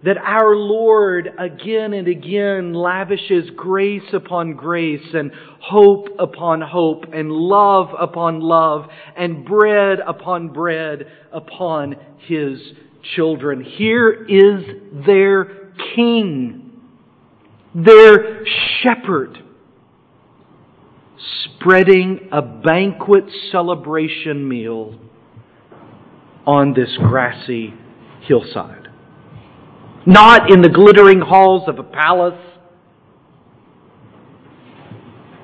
that 0.02 0.16
our 0.16 0.56
Lord 0.56 1.28
again 1.38 1.92
and 1.92 2.08
again 2.08 2.74
lavishes 2.74 3.50
grace 3.54 4.12
upon 4.12 4.54
grace 4.54 5.06
and 5.14 5.30
hope 5.60 6.08
upon 6.18 6.62
hope 6.62 7.04
and 7.12 7.30
love 7.30 7.88
upon 7.98 8.40
love 8.40 8.86
and 9.16 9.44
bread 9.44 9.98
upon 10.04 10.48
bread 10.48 11.06
upon 11.32 11.94
His 12.26 12.58
children. 13.14 13.62
Here 13.62 14.26
is 14.28 14.64
their 15.06 15.72
King, 15.94 16.72
their 17.74 18.44
shepherd, 18.82 19.38
spreading 21.44 22.30
a 22.32 22.42
banquet 22.42 23.24
celebration 23.52 24.48
meal 24.48 24.98
on 26.50 26.74
this 26.74 26.88
grassy 26.98 27.72
hillside. 28.22 28.88
Not 30.04 30.50
in 30.50 30.62
the 30.62 30.68
glittering 30.68 31.20
halls 31.20 31.68
of 31.68 31.78
a 31.78 31.84
palace, 31.84 32.40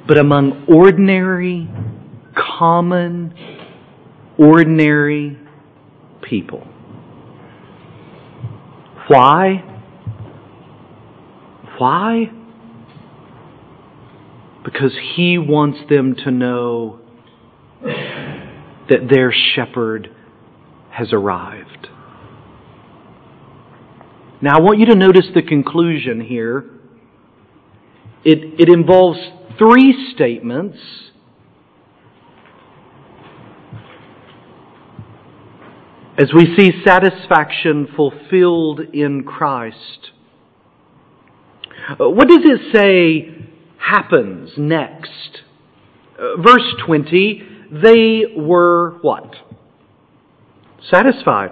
but 0.09 0.19
among 0.19 0.66
ordinary, 0.69 1.69
common, 2.59 3.33
ordinary 4.37 5.38
people. 6.23 6.66
Why? 9.07 9.62
Why? 11.79 12.33
Because 14.64 14.92
he 15.14 15.38
wants 15.38 15.79
them 15.88 16.16
to 16.25 16.33
know 16.33 16.99
that 18.88 19.09
their 19.09 19.33
shepherd 19.55 20.11
has 20.96 21.12
arrived. 21.12 21.88
Now, 24.40 24.56
I 24.56 24.61
want 24.61 24.78
you 24.78 24.87
to 24.87 24.94
notice 24.94 25.26
the 25.35 25.42
conclusion 25.42 26.22
here. 26.22 26.64
It, 28.24 28.59
it 28.59 28.68
involves 28.70 29.18
three 29.59 30.12
statements. 30.14 30.78
As 36.18 36.30
we 36.35 36.56
see 36.56 36.82
satisfaction 36.82 37.88
fulfilled 37.94 38.80
in 38.94 39.24
Christ. 39.24 40.12
What 41.98 42.26
does 42.26 42.40
it 42.42 42.74
say 42.74 43.46
happens 43.78 44.52
next? 44.56 45.42
Uh, 46.18 46.40
verse 46.40 46.74
20, 46.87 47.42
they 47.70 48.22
were 48.35 48.98
what? 49.02 49.45
Satisfied. 50.90 51.51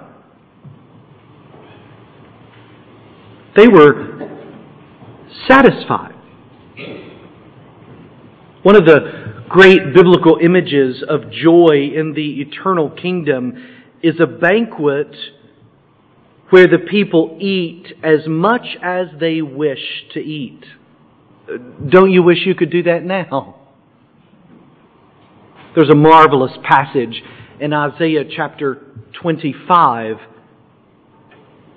They 3.57 3.68
were 3.68 4.31
satisfied. 5.49 6.14
One 8.62 8.77
of 8.77 8.87
the 8.87 9.44
great 9.49 9.94
biblical 9.94 10.38
images 10.42 11.05
of 11.09 11.31
joy 11.31 11.90
in 11.94 12.14
the 12.14 12.40
eternal 12.40 12.90
kingdom 12.90 13.55
is 14.03 14.14
a 14.20 14.27
banquet 14.27 15.14
where 16.51 16.66
the 16.66 16.79
people 16.79 17.37
eat 17.40 17.87
as 18.03 18.27
much 18.27 18.77
as 18.83 19.09
they 19.18 19.42
wish 19.42 20.05
to 20.12 20.20
eat. 20.20 20.64
Don't 21.88 22.11
you 22.11 22.23
wish 22.23 22.38
you 22.47 22.55
could 22.55 22.70
do 22.70 22.83
that 22.85 23.05
now? 23.05 23.57
There's 25.74 25.91
a 25.91 25.97
marvelous 25.97 26.53
passage 26.62 27.22
in 27.61 27.72
Isaiah 27.72 28.24
chapter 28.36 28.82
25 29.20 30.16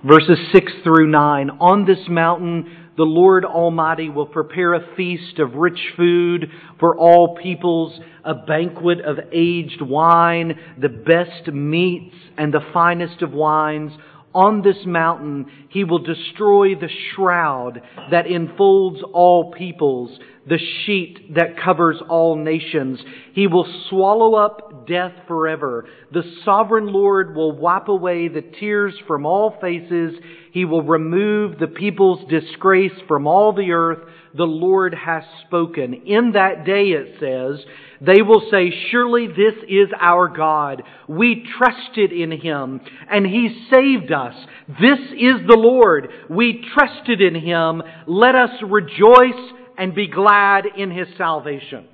Verses 0.04 0.38
6 0.54 0.72
through 0.84 1.08
9. 1.08 1.50
On 1.60 1.86
this 1.86 2.08
mountain, 2.08 2.92
the 2.98 3.04
Lord 3.04 3.44
Almighty 3.44 4.10
will 4.10 4.28
prepare 4.28 4.76
a 4.76 4.96
feast 4.96 5.40
of 5.40 5.56
rich 5.56 5.80
food 5.98 6.52
for 6.80 6.96
all 6.96 7.36
peoples, 7.36 8.00
a 8.24 8.36
banquet 8.36 9.02
of 9.02 9.18
aged 9.32 9.82
wine, 9.82 10.58
the 10.80 10.90
best 10.90 11.48
meats 11.52 12.16
and 12.38 12.54
the 12.54 12.66
finest 12.72 13.24
of 13.24 13.34
wines. 13.34 13.92
On 14.38 14.62
this 14.62 14.86
mountain, 14.86 15.48
he 15.70 15.84
will 15.84 15.98
destroy 15.98 16.76
the 16.76 16.92
shroud 17.16 17.82
that 18.12 18.28
enfolds 18.28 19.00
all 19.12 19.52
peoples, 19.52 20.12
the 20.48 20.60
sheet 20.60 21.34
that 21.34 21.60
covers 21.60 21.98
all 22.08 22.36
nations. 22.36 23.00
He 23.34 23.48
will 23.48 23.66
swallow 23.90 24.36
up 24.36 24.86
death 24.88 25.14
forever. 25.28 25.88
The 26.14 26.22
sovereign 26.46 26.86
Lord 26.86 27.36
will 27.36 27.52
wipe 27.58 27.88
away 27.88 28.28
the 28.28 28.44
tears 28.44 28.94
from 29.08 29.26
all 29.26 29.58
faces. 29.60 30.14
He 30.52 30.66
will 30.66 30.84
remove 30.84 31.58
the 31.58 31.66
people's 31.66 32.24
disgrace 32.30 32.94
from 33.08 33.26
all 33.26 33.54
the 33.54 33.72
earth. 33.72 34.08
The 34.38 34.44
Lord 34.44 34.94
has 34.94 35.24
spoken. 35.46 35.94
In 36.06 36.34
that 36.34 36.66
day, 36.66 36.90
it 36.90 37.16
says, 37.20 37.66
they 38.00 38.22
will 38.22 38.48
say, 38.52 38.72
surely 38.92 39.28
this 39.28 39.56
is 39.68 39.90
our 40.00 40.28
God. 40.28 40.84
We 41.08 41.46
trusted 41.58 42.12
in 42.12 42.32
Him 42.32 42.82
and 43.10 43.26
He 43.26 43.68
saved 43.74 44.12
us. 44.12 44.36
This 44.68 45.00
is 45.14 45.48
the 45.48 45.58
Lord. 45.58 46.10
We 46.30 46.64
trusted 46.76 47.22
in 47.22 47.36
Him. 47.36 47.82
Let 48.06 48.36
us 48.36 48.52
rejoice 48.64 49.54
and 49.78 49.94
be 49.94 50.08
glad 50.08 50.66
in 50.78 50.92
his 50.92 51.08
salvation. 51.18 51.88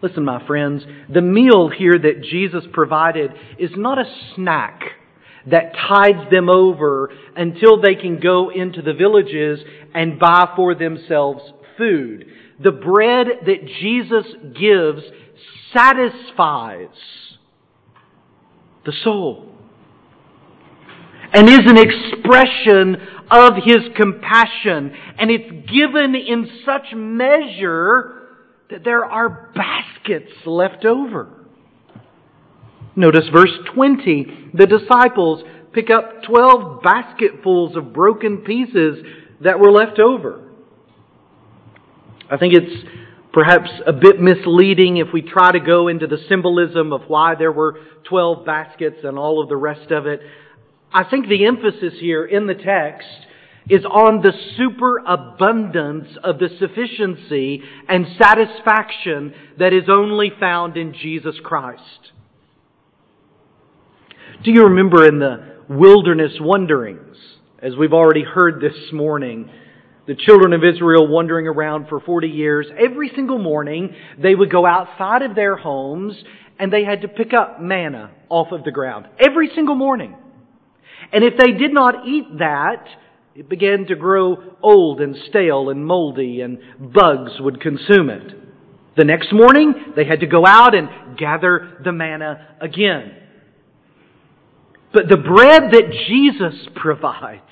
Listen, 0.00 0.24
my 0.24 0.46
friends, 0.46 0.84
the 1.12 1.22
meal 1.22 1.68
here 1.68 1.98
that 1.98 2.22
Jesus 2.22 2.64
provided 2.72 3.32
is 3.58 3.70
not 3.76 3.98
a 3.98 4.04
snack 4.34 4.80
that 5.50 5.72
tides 5.88 6.30
them 6.30 6.48
over 6.48 7.10
until 7.36 7.80
they 7.80 7.94
can 7.94 8.20
go 8.20 8.50
into 8.50 8.82
the 8.82 8.94
villages 8.94 9.60
and 9.94 10.18
buy 10.18 10.52
for 10.56 10.74
themselves 10.74 11.42
food. 11.78 12.26
The 12.62 12.72
bread 12.72 13.26
that 13.46 13.66
Jesus 13.80 14.26
gives 14.58 15.02
satisfies 15.72 16.88
the 18.84 18.92
soul 19.04 19.52
and 21.32 21.48
is 21.48 21.60
an 21.66 21.76
expression 21.76 22.96
of 23.30 23.54
His 23.64 23.92
compassion. 23.96 24.92
And 25.18 25.30
it's 25.30 25.70
given 25.70 26.14
in 26.14 26.48
such 26.64 26.94
measure 26.94 28.12
that 28.70 28.84
there 28.84 29.04
are 29.04 29.52
baskets 29.54 30.32
left 30.44 30.84
over. 30.84 31.28
Notice 32.96 33.28
verse 33.32 33.52
20. 33.74 34.52
The 34.54 34.66
disciples 34.66 35.44
pick 35.72 35.90
up 35.90 36.22
12 36.22 36.82
basketfuls 36.82 37.76
of 37.76 37.92
broken 37.92 38.38
pieces 38.38 39.04
that 39.42 39.60
were 39.60 39.70
left 39.70 39.98
over. 39.98 40.42
I 42.30 42.38
think 42.38 42.54
it's 42.54 42.88
perhaps 43.32 43.68
a 43.86 43.92
bit 43.92 44.18
misleading 44.18 44.96
if 44.96 45.08
we 45.12 45.20
try 45.20 45.52
to 45.52 45.60
go 45.60 45.88
into 45.88 46.06
the 46.06 46.16
symbolism 46.26 46.94
of 46.94 47.02
why 47.06 47.34
there 47.34 47.52
were 47.52 47.78
12 48.04 48.46
baskets 48.46 48.96
and 49.04 49.18
all 49.18 49.42
of 49.42 49.50
the 49.50 49.56
rest 49.56 49.90
of 49.90 50.06
it. 50.06 50.20
I 50.90 51.04
think 51.04 51.28
the 51.28 51.44
emphasis 51.44 51.92
here 52.00 52.24
in 52.24 52.46
the 52.46 52.54
text 52.54 53.08
is 53.68 53.84
on 53.84 54.22
the 54.22 54.32
superabundance 54.56 56.16
of 56.24 56.38
the 56.38 56.48
sufficiency 56.58 57.62
and 57.88 58.06
satisfaction 58.18 59.34
that 59.58 59.74
is 59.74 59.84
only 59.90 60.32
found 60.40 60.78
in 60.78 60.94
Jesus 60.94 61.34
Christ. 61.44 62.12
Do 64.44 64.52
you 64.52 64.64
remember 64.64 65.06
in 65.06 65.18
the 65.18 65.56
wilderness 65.68 66.32
wanderings, 66.38 67.16
as 67.58 67.74
we've 67.74 67.94
already 67.94 68.22
heard 68.22 68.60
this 68.60 68.92
morning, 68.92 69.50
the 70.06 70.14
children 70.14 70.52
of 70.52 70.62
Israel 70.62 71.08
wandering 71.08 71.48
around 71.48 71.88
for 71.88 72.00
40 72.00 72.28
years, 72.28 72.66
every 72.78 73.10
single 73.16 73.38
morning 73.38 73.94
they 74.22 74.34
would 74.34 74.50
go 74.50 74.66
outside 74.66 75.22
of 75.22 75.34
their 75.34 75.56
homes 75.56 76.14
and 76.58 76.70
they 76.70 76.84
had 76.84 77.00
to 77.02 77.08
pick 77.08 77.32
up 77.32 77.60
manna 77.60 78.10
off 78.28 78.52
of 78.52 78.62
the 78.62 78.70
ground. 78.70 79.06
Every 79.18 79.50
single 79.54 79.74
morning. 79.74 80.14
And 81.12 81.24
if 81.24 81.34
they 81.38 81.52
did 81.52 81.72
not 81.72 82.06
eat 82.06 82.38
that, 82.38 82.86
it 83.34 83.48
began 83.48 83.86
to 83.86 83.96
grow 83.96 84.54
old 84.62 85.00
and 85.00 85.16
stale 85.28 85.70
and 85.70 85.84
moldy, 85.84 86.42
and 86.42 86.58
bugs 86.78 87.32
would 87.40 87.60
consume 87.60 88.10
it. 88.10 88.32
The 88.96 89.04
next 89.04 89.32
morning, 89.32 89.74
they 89.96 90.04
had 90.04 90.20
to 90.20 90.26
go 90.26 90.46
out 90.46 90.74
and 90.74 91.18
gather 91.18 91.78
the 91.82 91.92
manna 91.92 92.56
again. 92.60 93.12
But 94.96 95.10
the 95.10 95.18
bread 95.18 95.64
that 95.72 95.92
Jesus 96.08 96.54
provides, 96.74 97.42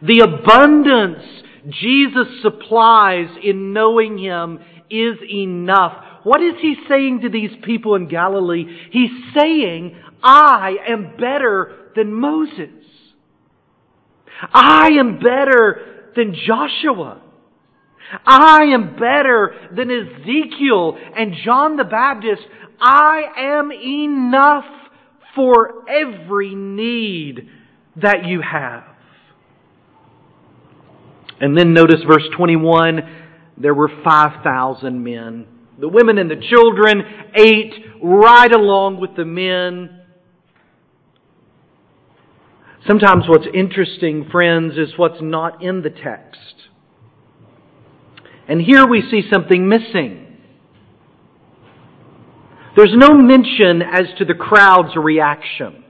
the 0.00 0.20
abundance 0.20 1.22
Jesus 1.68 2.40
supplies 2.40 3.28
in 3.42 3.74
knowing 3.74 4.16
Him 4.16 4.58
is 4.88 5.16
enough. 5.30 5.92
What 6.22 6.40
is 6.40 6.54
He 6.62 6.76
saying 6.88 7.20
to 7.24 7.28
these 7.28 7.50
people 7.62 7.94
in 7.94 8.08
Galilee? 8.08 8.64
He's 8.90 9.10
saying, 9.38 9.98
I 10.22 10.76
am 10.88 11.14
better 11.18 11.90
than 11.94 12.14
Moses. 12.14 12.70
I 14.50 14.92
am 14.98 15.18
better 15.18 16.10
than 16.16 16.34
Joshua. 16.46 17.20
I 18.24 18.62
am 18.72 18.94
better 18.94 19.54
than 19.76 19.90
Ezekiel 19.90 20.96
and 21.18 21.34
John 21.44 21.76
the 21.76 21.84
Baptist. 21.84 22.44
I 22.80 23.24
am 23.36 23.70
enough 23.70 24.64
for 25.34 25.88
every 25.88 26.54
need 26.54 27.48
that 27.96 28.26
you 28.26 28.40
have. 28.40 28.84
And 31.40 31.56
then 31.56 31.74
notice 31.74 32.00
verse 32.08 32.28
21 32.36 33.22
there 33.56 33.74
were 33.74 33.90
5,000 34.02 35.04
men. 35.04 35.46
The 35.78 35.88
women 35.88 36.18
and 36.18 36.30
the 36.30 36.42
children 36.50 37.02
ate 37.36 37.72
right 38.02 38.52
along 38.52 39.00
with 39.00 39.14
the 39.16 39.24
men. 39.24 40.00
Sometimes 42.86 43.24
what's 43.28 43.46
interesting, 43.54 44.28
friends, 44.30 44.76
is 44.76 44.92
what's 44.96 45.20
not 45.20 45.62
in 45.62 45.82
the 45.82 45.90
text. 45.90 46.38
And 48.48 48.60
here 48.60 48.86
we 48.86 49.02
see 49.10 49.22
something 49.32 49.68
missing. 49.68 50.23
There's 52.76 52.94
no 52.94 53.14
mention 53.14 53.82
as 53.82 54.06
to 54.18 54.24
the 54.24 54.34
crowd's 54.34 54.96
reaction. 54.96 55.84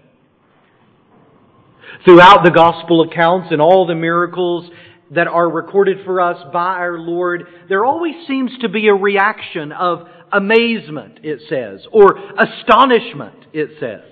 Throughout 2.04 2.44
the 2.44 2.50
gospel 2.50 3.02
accounts 3.02 3.48
and 3.50 3.62
all 3.62 3.86
the 3.86 3.94
miracles 3.94 4.70
that 5.10 5.26
are 5.26 5.48
recorded 5.48 5.98
for 6.04 6.20
us 6.20 6.36
by 6.52 6.74
our 6.76 6.98
Lord, 6.98 7.46
there 7.68 7.84
always 7.84 8.14
seems 8.26 8.50
to 8.60 8.68
be 8.68 8.88
a 8.88 8.94
reaction 8.94 9.72
of 9.72 10.06
amazement, 10.30 11.20
it 11.22 11.40
says, 11.48 11.86
or 11.92 12.18
astonishment, 12.38 13.46
it 13.52 13.70
says. 13.80 14.02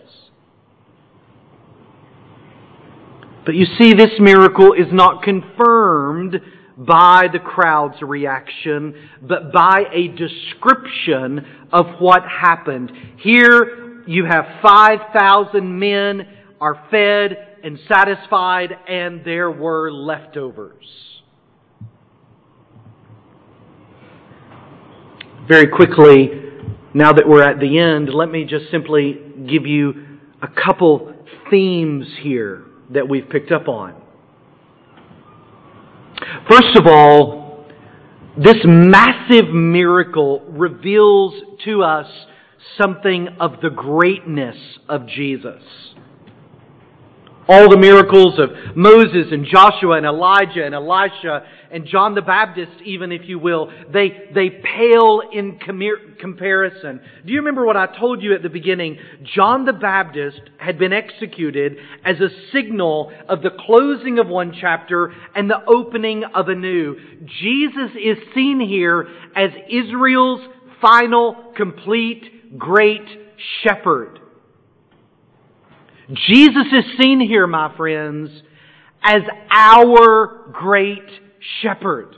But 3.45 3.55
you 3.57 3.67
see, 3.79 3.93
this 3.93 4.13
miracle 4.19 4.73
is 4.73 4.87
not 4.93 5.23
confirmed 5.23 6.41
by 6.87 7.27
the 7.33 7.39
crowd's 7.39 8.01
reaction, 8.03 8.95
but 9.21 9.53
by 9.53 9.85
a 9.93 10.09
description 10.09 11.47
of 11.73 11.87
what 11.99 12.23
happened. 12.23 12.91
Here 13.19 14.03
you 14.07 14.25
have 14.25 14.45
5,000 14.63 15.79
men 15.79 16.27
are 16.61 16.87
fed 16.91 17.37
and 17.65 17.79
satisfied, 17.89 18.71
and 18.89 19.25
there 19.25 19.51
were 19.51 19.93
leftovers. 19.93 20.87
Very 25.49 25.69
quickly, 25.69 26.31
now 26.95 27.13
that 27.13 27.29
we're 27.29 27.43
at 27.43 27.59
the 27.59 27.79
end, 27.79 28.13
let 28.13 28.31
me 28.31 28.45
just 28.45 28.71
simply 28.71 29.19
give 29.49 29.67
you 29.67 30.19
a 30.41 30.49
couple 30.49 31.15
themes 31.51 32.07
here 32.21 32.65
that 32.91 33.09
we've 33.09 33.29
picked 33.29 33.53
up 33.53 33.69
on. 33.69 34.02
First 36.51 36.77
of 36.77 36.87
all, 36.87 37.67
this 38.37 38.57
massive 38.65 39.49
miracle 39.53 40.41
reveals 40.49 41.35
to 41.65 41.83
us 41.83 42.07
something 42.81 43.29
of 43.41 43.61
the 43.63 43.71
greatness 43.71 44.57
of 44.89 45.07
Jesus. 45.07 45.63
All 47.53 47.69
the 47.69 47.77
miracles 47.77 48.39
of 48.39 48.75
Moses 48.75 49.27
and 49.31 49.45
Joshua 49.45 49.99
and 49.99 50.07
Elijah 50.07 50.65
and 50.65 50.75
Elisha 50.75 51.45
and 51.71 51.85
John 51.85 52.15
the 52.15 52.23
Baptist, 52.23 52.73
even 52.83 53.13
if 53.13 53.29
you 53.29 53.39
will, 53.39 53.71
they, 53.93 54.31
they 54.35 54.49
pale 54.49 55.21
in 55.31 55.59
comparison. 56.19 57.03
Do 57.27 57.31
you 57.31 57.41
remember 57.41 57.67
what 57.67 57.77
I 57.77 57.95
told 57.99 58.23
you 58.23 58.35
at 58.35 58.43
the 58.43 58.49
beginning? 58.49 58.97
John 59.35 59.67
the 59.67 59.75
Baptist 59.75 60.41
had 60.57 60.79
been 60.79 60.95
executed 60.95 61.77
as 62.07 62.17
a 62.21 62.31
signal 62.53 63.13
of 63.29 63.43
the 63.43 63.51
closing 63.51 64.19
of 64.19 64.29
one 64.29 64.55
chapter 64.59 65.13
and 65.35 65.51
the 65.51 65.63
opening 65.67 66.25
of 66.35 66.49
a 66.49 66.55
new. 66.55 66.97
Jesus 67.39 67.91
is 68.03 68.17
seen 68.35 68.61
here 68.61 69.09
as 69.37 69.51
Israel's 69.69 70.41
final, 70.81 71.53
complete, 71.55 72.59
great 72.59 73.07
shepherd. 73.63 74.22
Jesus 76.15 76.67
is 76.73 76.85
seen 77.01 77.21
here, 77.21 77.47
my 77.47 77.75
friends, 77.77 78.31
as 79.03 79.23
our 79.51 80.51
great 80.53 81.09
shepherd. 81.63 82.17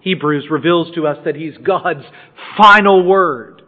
Hebrews 0.00 0.46
reveals 0.50 0.94
to 0.94 1.06
us 1.06 1.18
that 1.24 1.36
He's 1.36 1.56
God's 1.58 2.04
final 2.56 3.04
word. 3.04 3.62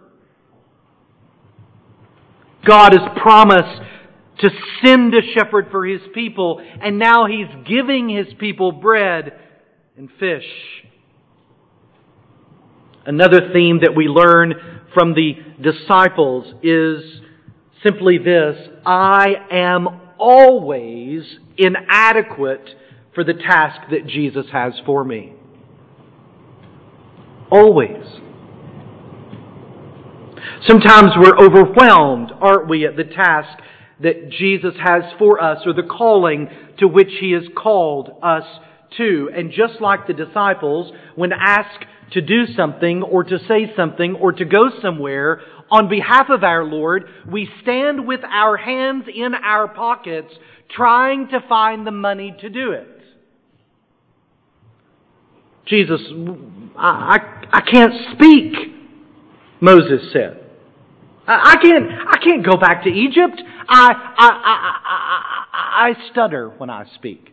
God 2.67 2.93
has 2.93 3.19
promised 3.21 3.83
to 4.39 4.51
send 4.85 5.15
a 5.15 5.21
shepherd 5.35 5.69
for 5.71 5.85
His 5.85 6.01
people, 6.15 6.61
and 6.81 6.99
now 6.99 7.27
He's 7.27 7.49
giving 7.69 8.09
His 8.09 8.33
people 8.39 8.73
bread 8.73 9.39
and 9.97 10.09
fish. 10.19 10.47
Another 13.05 13.53
theme 13.53 13.81
that 13.83 13.95
we 13.95 14.07
learn 14.07 14.55
from 14.95 15.15
the 15.15 15.33
disciples 15.61 16.55
is 16.63 17.22
simply 17.83 18.19
this 18.19 18.57
I 18.87 19.35
am 19.51 19.89
always 20.19 21.23
inadequate 21.59 22.69
for 23.15 23.25
the 23.25 23.35
task 23.35 23.81
that 23.91 24.07
Jesus 24.07 24.47
has 24.53 24.73
for 24.87 25.05
me. 25.05 25.35
Always. 27.51 28.07
Sometimes 30.67 31.13
we're 31.17 31.37
overwhelmed, 31.37 32.33
aren't 32.41 32.69
we, 32.69 32.87
at 32.87 32.97
the 32.97 33.05
task 33.05 33.59
that 34.01 34.31
Jesus 34.31 34.75
has 34.83 35.03
for 35.19 35.43
us 35.43 35.63
or 35.67 35.73
the 35.73 35.83
calling 35.83 36.49
to 36.79 36.89
which 36.89 37.11
He 37.21 37.33
has 37.33 37.45
called 37.57 38.11
us 38.23 38.45
to. 38.97 39.31
And 39.35 39.51
just 39.51 39.81
like 39.81 40.07
the 40.07 40.13
disciples, 40.13 40.93
when 41.15 41.33
asked 41.33 41.85
to 42.13 42.21
do 42.21 42.47
something 42.47 43.03
or 43.03 43.25
to 43.25 43.39
say 43.47 43.73
something 43.77 44.15
or 44.15 44.33
to 44.33 44.45
go 44.45 44.71
somewhere 44.81 45.41
on 45.73 45.89
behalf 45.89 46.27
of 46.29 46.45
our 46.45 46.65
Lord, 46.65 47.09
we 47.27 47.49
stand 47.63 48.07
with 48.07 48.21
our 48.25 48.59
hands 48.59 49.05
in 49.13 49.35
our 49.35 49.67
pockets 49.67 50.33
trying 50.69 51.29
to 51.29 51.41
find 51.49 51.87
the 51.87 51.91
money 51.91 52.37
to 52.43 52.51
do 52.51 52.73
it. 52.73 52.87
Jesus, 55.65 56.01
I, 56.77 57.17
I, 57.17 57.59
I 57.59 57.61
can't 57.63 57.95
speak, 58.13 58.53
Moses 59.63 60.13
said. 60.13 60.45
I, 61.27 61.55
I 61.55 61.63
can't, 61.63 61.91
I 61.91 62.19
can't 62.23 62.45
go 62.45 62.59
back 62.59 62.85
to 62.85 62.91
Egypt. 62.91 63.41
I, 63.67 63.93
I, 64.19 64.29
I, 64.29 64.79
I, 65.55 65.89
I 65.89 66.11
stutter 66.11 66.51
when 66.51 66.69
I 66.69 66.85
speak. 66.97 67.33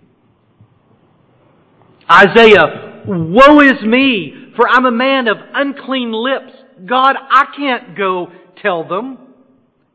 Isaiah, 2.10 3.04
woe 3.06 3.60
is 3.60 3.82
me, 3.84 4.54
for 4.56 4.66
I'm 4.70 4.86
a 4.86 4.92
man 4.92 5.28
of 5.28 5.38
unclean 5.54 6.14
lips. 6.14 6.54
God, 6.86 7.16
I 7.18 7.46
can't 7.56 7.98
go 7.98 8.28
tell 8.62 8.88
them. 8.88 9.18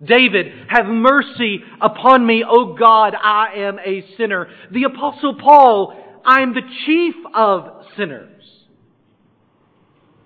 David, 0.02 0.46
have 0.68 0.86
mercy 0.86 1.60
upon 1.80 2.26
me, 2.26 2.44
O 2.46 2.74
God, 2.74 3.14
I 3.14 3.54
am 3.56 3.78
a 3.78 4.04
sinner. 4.16 4.48
The 4.70 4.84
apostle 4.84 5.36
Paul, 5.40 5.94
I 6.24 6.42
am 6.42 6.52
the 6.52 6.62
chief 6.84 7.14
of 7.34 7.84
sinners. 7.96 8.30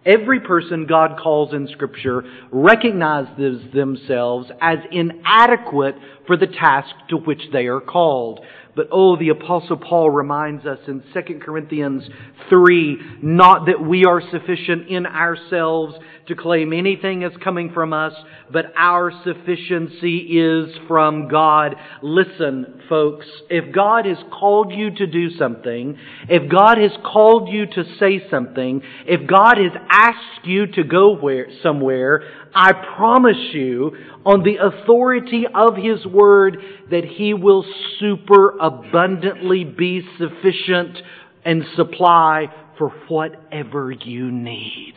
Every 0.06 0.40
person 0.40 0.86
God 0.86 1.18
calls 1.22 1.52
in 1.52 1.68
Scripture 1.68 2.24
recognizes 2.50 3.60
themselves 3.74 4.50
as 4.60 4.78
inadequate 4.90 5.96
for 6.26 6.36
the 6.36 6.46
task 6.46 6.88
to 7.10 7.16
which 7.16 7.42
they 7.52 7.66
are 7.66 7.80
called. 7.80 8.40
But 8.74 8.88
oh, 8.92 9.18
the 9.18 9.30
apostle 9.30 9.76
Paul 9.76 10.08
reminds 10.10 10.64
us 10.64 10.78
in 10.86 11.02
2 11.12 11.40
Corinthians 11.40 12.04
3, 12.48 12.98
not 13.22 13.66
that 13.66 13.84
we 13.84 14.04
are 14.04 14.22
sufficient 14.30 14.88
in 14.88 15.04
ourselves 15.04 15.96
to 16.28 16.36
claim 16.36 16.72
anything 16.72 17.24
as 17.24 17.32
coming 17.42 17.72
from 17.72 17.92
us, 17.92 18.12
but 18.52 18.66
our 18.76 19.12
sufficiency 19.24 20.38
is 20.38 20.74
from 20.86 21.28
God. 21.28 21.74
Listen, 22.02 22.80
folks, 22.88 23.26
if 23.50 23.74
God 23.74 24.06
has 24.06 24.18
called 24.30 24.72
you 24.72 24.90
to 24.94 25.06
do 25.06 25.30
something, 25.30 25.98
if 26.28 26.50
God 26.50 26.78
has 26.78 26.92
called 27.04 27.48
you 27.48 27.66
to 27.66 27.84
say 27.98 28.22
something, 28.30 28.82
if 29.06 29.28
God 29.28 29.56
has 29.58 29.72
asked 29.90 30.44
you 30.44 30.66
to 30.66 30.84
go 30.84 31.16
where, 31.16 31.48
somewhere, 31.62 32.22
I 32.54 32.72
promise 32.96 33.52
you, 33.52 33.96
on 34.24 34.42
the 34.42 34.56
authority 34.56 35.44
of 35.52 35.76
His 35.76 36.04
Word, 36.06 36.58
that 36.90 37.04
He 37.04 37.34
will 37.34 37.64
super 37.98 38.56
abundantly 38.58 39.64
be 39.64 40.02
sufficient 40.18 40.98
and 41.44 41.64
supply 41.76 42.46
for 42.76 42.90
whatever 43.08 43.90
you 43.90 44.30
need. 44.30 44.94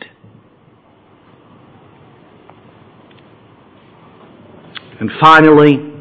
And 5.00 5.10
finally, 5.20 5.92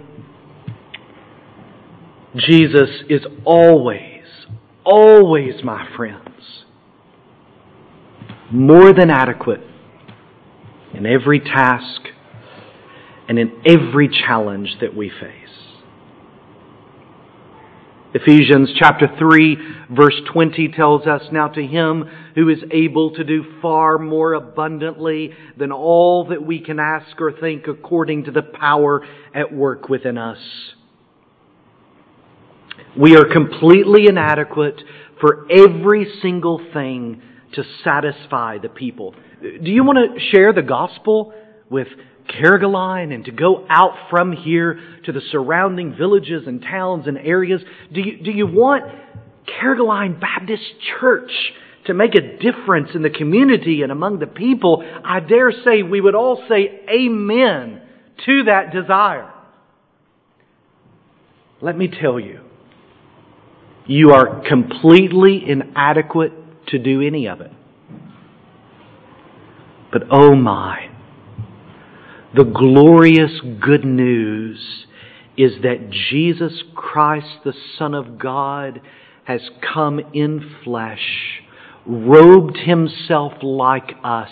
Jesus 2.36 2.90
is 3.10 3.22
always, 3.46 4.24
always, 4.86 5.64
my 5.64 5.88
friends, 5.96 6.64
more 8.52 8.94
than 8.94 9.10
adequate 9.10 9.62
in 10.94 11.06
every 11.06 11.40
task 11.40 12.02
and 13.28 13.40
in 13.40 13.62
every 13.66 14.10
challenge 14.10 14.78
that 14.82 14.96
we 14.96 15.10
face. 15.10 15.61
Ephesians 18.14 18.70
chapter 18.78 19.08
3 19.18 19.58
verse 19.90 20.20
20 20.34 20.68
tells 20.76 21.08
us, 21.08 21.22
Now 21.32 21.48
to 21.48 21.66
him 21.66 22.04
who 22.36 22.50
is 22.50 22.60
able 22.70 23.12
to 23.12 23.24
do 23.24 23.44
far 23.62 23.98
more 23.98 24.34
abundantly 24.34 25.32
than 25.58 25.72
all 25.72 26.28
that 26.28 26.46
we 26.46 26.60
can 26.60 26.78
ask 26.78 27.22
or 27.22 27.32
think 27.32 27.68
according 27.68 28.26
to 28.26 28.32
the 28.32 28.42
power 28.42 29.06
at 29.34 29.54
work 29.54 29.88
within 29.88 30.18
us. 30.18 30.40
We 33.00 33.16
are 33.16 33.26
completely 33.32 34.08
inadequate 34.08 34.82
for 35.22 35.48
every 35.50 36.06
single 36.22 36.60
thing 36.74 37.22
to 37.54 37.64
satisfy 37.86 38.58
the 38.58 38.70
people. 38.70 39.16
Do 39.42 39.72
you 39.72 39.86
want 39.86 40.16
to 40.16 40.20
share 40.32 40.52
the 40.52 40.62
gospel 40.62 41.34
with 41.70 41.88
Carrigaline 42.28 43.14
and 43.14 43.26
to 43.26 43.32
go 43.32 43.66
out 43.70 44.10
from 44.10 44.32
here 44.32 44.80
to 45.06 45.12
the 45.12 45.22
surrounding 45.32 45.96
villages 45.96 46.44
and 46.48 46.62
towns 46.62 47.08
and 47.08 47.18
areas? 47.18 47.62
Do 47.94 48.02
you, 48.02 48.24
do 48.24 48.32
you 48.32 48.48
want 48.48 48.86
Carrigaline 49.62 50.20
Baptist 50.20 50.64
Church 51.00 51.32
to 51.86 51.94
make 51.94 52.16
a 52.16 52.38
difference 52.38 52.90
in 52.94 53.02
the 53.02 53.10
community 53.10 53.82
and 53.82 53.92
among 53.92 54.20
the 54.20 54.28
people? 54.28 54.84
I 55.04 55.20
dare 55.20 55.52
say 55.52 55.84
we 55.84 56.02
would 56.02 56.16
all 56.16 56.44
say 56.48 56.82
amen 56.90 57.82
to 58.26 58.44
that 58.44 58.72
desire. 58.72 59.32
Let 61.62 61.78
me 61.78 61.88
tell 61.88 62.20
you, 62.20 62.42
you 63.86 64.12
are 64.12 64.42
completely 64.48 65.44
inadequate 65.48 66.34
to 66.68 66.80
do 66.80 67.02
any 67.02 67.28
of 67.28 67.42
it. 67.42 67.52
But 69.92 70.04
oh 70.10 70.36
my, 70.36 70.91
the 72.36 72.46
glorious 72.46 73.42
good 73.60 73.84
news 73.84 74.86
is 75.38 75.52
that 75.64 75.90
Jesus 76.10 76.64
Christ, 76.76 77.28
the 77.44 77.54
Son 77.78 77.94
of 77.94 78.18
God, 78.18 78.82
has 79.26 79.42
come 79.74 80.00
in 80.14 80.56
flesh, 80.64 81.42
robed 81.86 82.58
himself 82.58 83.34
like 83.42 83.92
us 84.04 84.30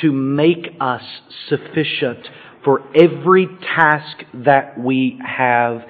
to 0.00 0.10
make 0.10 0.66
us 0.80 1.02
sufficient 1.48 2.26
for 2.64 2.82
every 2.96 3.48
task 3.76 4.24
that 4.32 4.78
we 4.78 5.20
have 5.24 5.82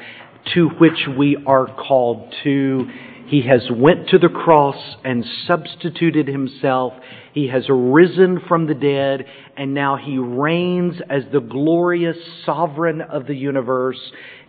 to 0.55 0.69
which 0.79 1.09
we 1.17 1.39
are 1.47 1.67
called 1.67 2.35
to. 2.43 2.87
He 3.27 3.43
has 3.43 3.69
went 3.71 4.11
to 4.11 4.19
the 4.19 4.29
cross 4.29 4.77
and 5.03 5.25
substituted 5.47 6.29
himself. 6.29 6.93
He 7.33 7.49
has 7.49 7.65
risen 7.69 8.41
from 8.47 8.67
the 8.67 8.75
dead 8.75 9.25
and 9.57 9.73
now 9.73 9.97
he 9.97 10.19
reigns 10.19 10.97
as 11.09 11.23
the 11.33 11.41
glorious 11.41 12.17
sovereign 12.45 13.01
of 13.01 13.27
the 13.27 13.35
universe. 13.35 13.99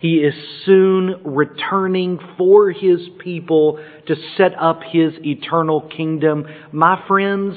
He 0.00 0.16
is 0.16 0.34
soon 0.64 1.22
returning 1.24 2.18
for 2.36 2.70
his 2.70 3.00
people 3.18 3.82
to 4.06 4.14
set 4.36 4.52
up 4.60 4.80
his 4.82 5.14
eternal 5.24 5.80
kingdom. 5.80 6.46
My 6.70 7.02
friends, 7.08 7.56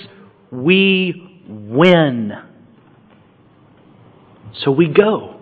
we 0.51 1.43
win. 1.47 2.31
So 4.63 4.71
we 4.71 4.87
go 4.87 5.39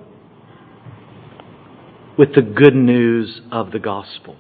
with 2.18 2.34
the 2.34 2.42
good 2.42 2.76
news 2.76 3.42
of 3.52 3.72
the 3.72 3.80
gospel. 3.80 4.36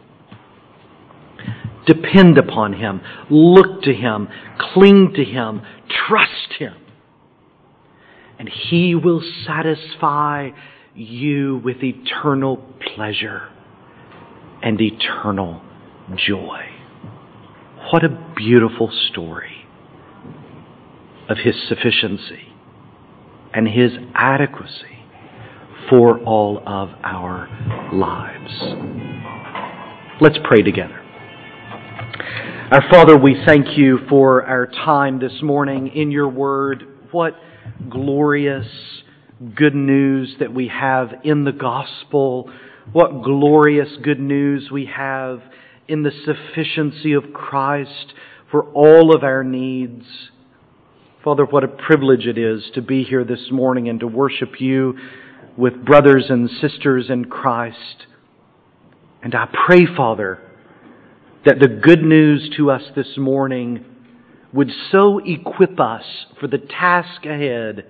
Depend 1.87 2.37
upon 2.37 2.73
Him. 2.73 3.01
Look 3.29 3.81
to 3.83 3.93
Him. 3.93 4.27
Cling 4.73 5.13
to 5.15 5.23
Him. 5.23 5.61
Trust 6.07 6.53
Him. 6.59 6.75
And 8.37 8.49
He 8.49 8.93
will 8.93 9.23
satisfy 9.45 10.49
you 10.93 11.61
with 11.63 11.77
eternal 11.81 12.57
pleasure 12.95 13.49
and 14.61 14.79
eternal 14.79 15.61
joy. 16.15 16.65
What 17.91 18.03
a 18.03 18.33
beautiful 18.35 18.91
story 19.11 19.65
of 21.29 21.37
His 21.37 21.55
sufficiency 21.67 22.53
and 23.53 23.67
His 23.67 23.91
adequacy 24.13 25.05
for 25.89 26.19
all 26.23 26.61
of 26.65 26.89
our 27.03 27.47
lives. 27.93 28.51
Let's 30.19 30.37
pray 30.43 30.61
together. 30.63 31.06
Our 32.19 32.81
Father, 32.89 33.15
we 33.15 33.43
thank 33.45 33.77
you 33.77 33.99
for 34.09 34.43
our 34.43 34.65
time 34.65 35.19
this 35.19 35.43
morning 35.43 35.89
in 35.89 36.09
your 36.09 36.27
word. 36.27 36.83
What 37.11 37.35
glorious 37.89 38.67
good 39.53 39.75
news 39.75 40.35
that 40.39 40.51
we 40.51 40.67
have 40.67 41.09
in 41.23 41.43
the 41.43 41.51
gospel. 41.51 42.51
What 42.91 43.21
glorious 43.21 43.89
good 44.01 44.19
news 44.19 44.69
we 44.71 44.87
have 44.87 45.43
in 45.87 46.01
the 46.01 46.11
sufficiency 46.25 47.13
of 47.13 47.33
Christ 47.33 48.13
for 48.49 48.63
all 48.71 49.15
of 49.15 49.23
our 49.23 49.43
needs. 49.43 50.05
Father, 51.23 51.45
what 51.45 51.63
a 51.63 51.67
privilege 51.67 52.25
it 52.25 52.39
is 52.39 52.63
to 52.73 52.81
be 52.81 53.03
here 53.03 53.23
this 53.23 53.51
morning 53.51 53.89
and 53.89 53.99
to 53.99 54.07
worship 54.07 54.59
you 54.59 54.97
with 55.55 55.85
brothers 55.85 56.25
and 56.29 56.49
sisters 56.49 57.11
in 57.11 57.25
Christ. 57.25 58.07
And 59.21 59.35
I 59.35 59.47
pray, 59.67 59.85
Father, 59.85 60.39
that 61.47 61.59
the 61.61 61.67
good 61.69 62.03
news 62.03 62.51
to 62.57 62.69
us 62.69 62.81
this 62.93 63.17
morning 63.17 63.85
would 64.51 64.69
so 64.91 65.19
equip 65.19 65.79
us 65.79 66.03
for 66.41 66.47
the 66.47 66.57
task 66.57 67.25
ahead 67.25 67.85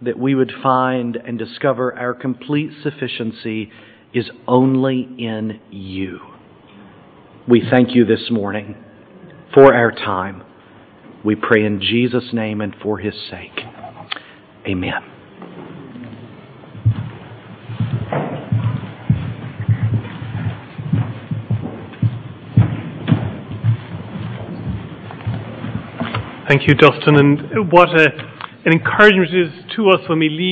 that 0.00 0.18
we 0.18 0.34
would 0.34 0.50
find 0.64 1.14
and 1.14 1.38
discover 1.38 1.96
our 1.96 2.12
complete 2.12 2.72
sufficiency 2.82 3.70
is 4.12 4.28
only 4.48 5.08
in 5.16 5.60
you. 5.70 6.18
We 7.48 7.62
thank 7.70 7.94
you 7.94 8.04
this 8.04 8.32
morning 8.32 8.74
for 9.54 9.72
our 9.72 9.92
time. 9.92 10.42
We 11.24 11.36
pray 11.36 11.64
in 11.64 11.80
Jesus' 11.80 12.30
name 12.32 12.60
and 12.60 12.74
for 12.82 12.98
his 12.98 13.14
sake. 13.30 13.60
Amen. 14.66 15.11
Thank 26.52 26.68
you, 26.68 26.74
Dustin. 26.74 27.16
And 27.16 27.72
what 27.72 27.88
a, 27.98 28.12
an 28.66 28.72
encouragement 28.76 29.32
it 29.32 29.46
is 29.48 29.52
to 29.74 29.88
us 29.88 30.06
when 30.06 30.18
we 30.18 30.28
leave 30.28 30.50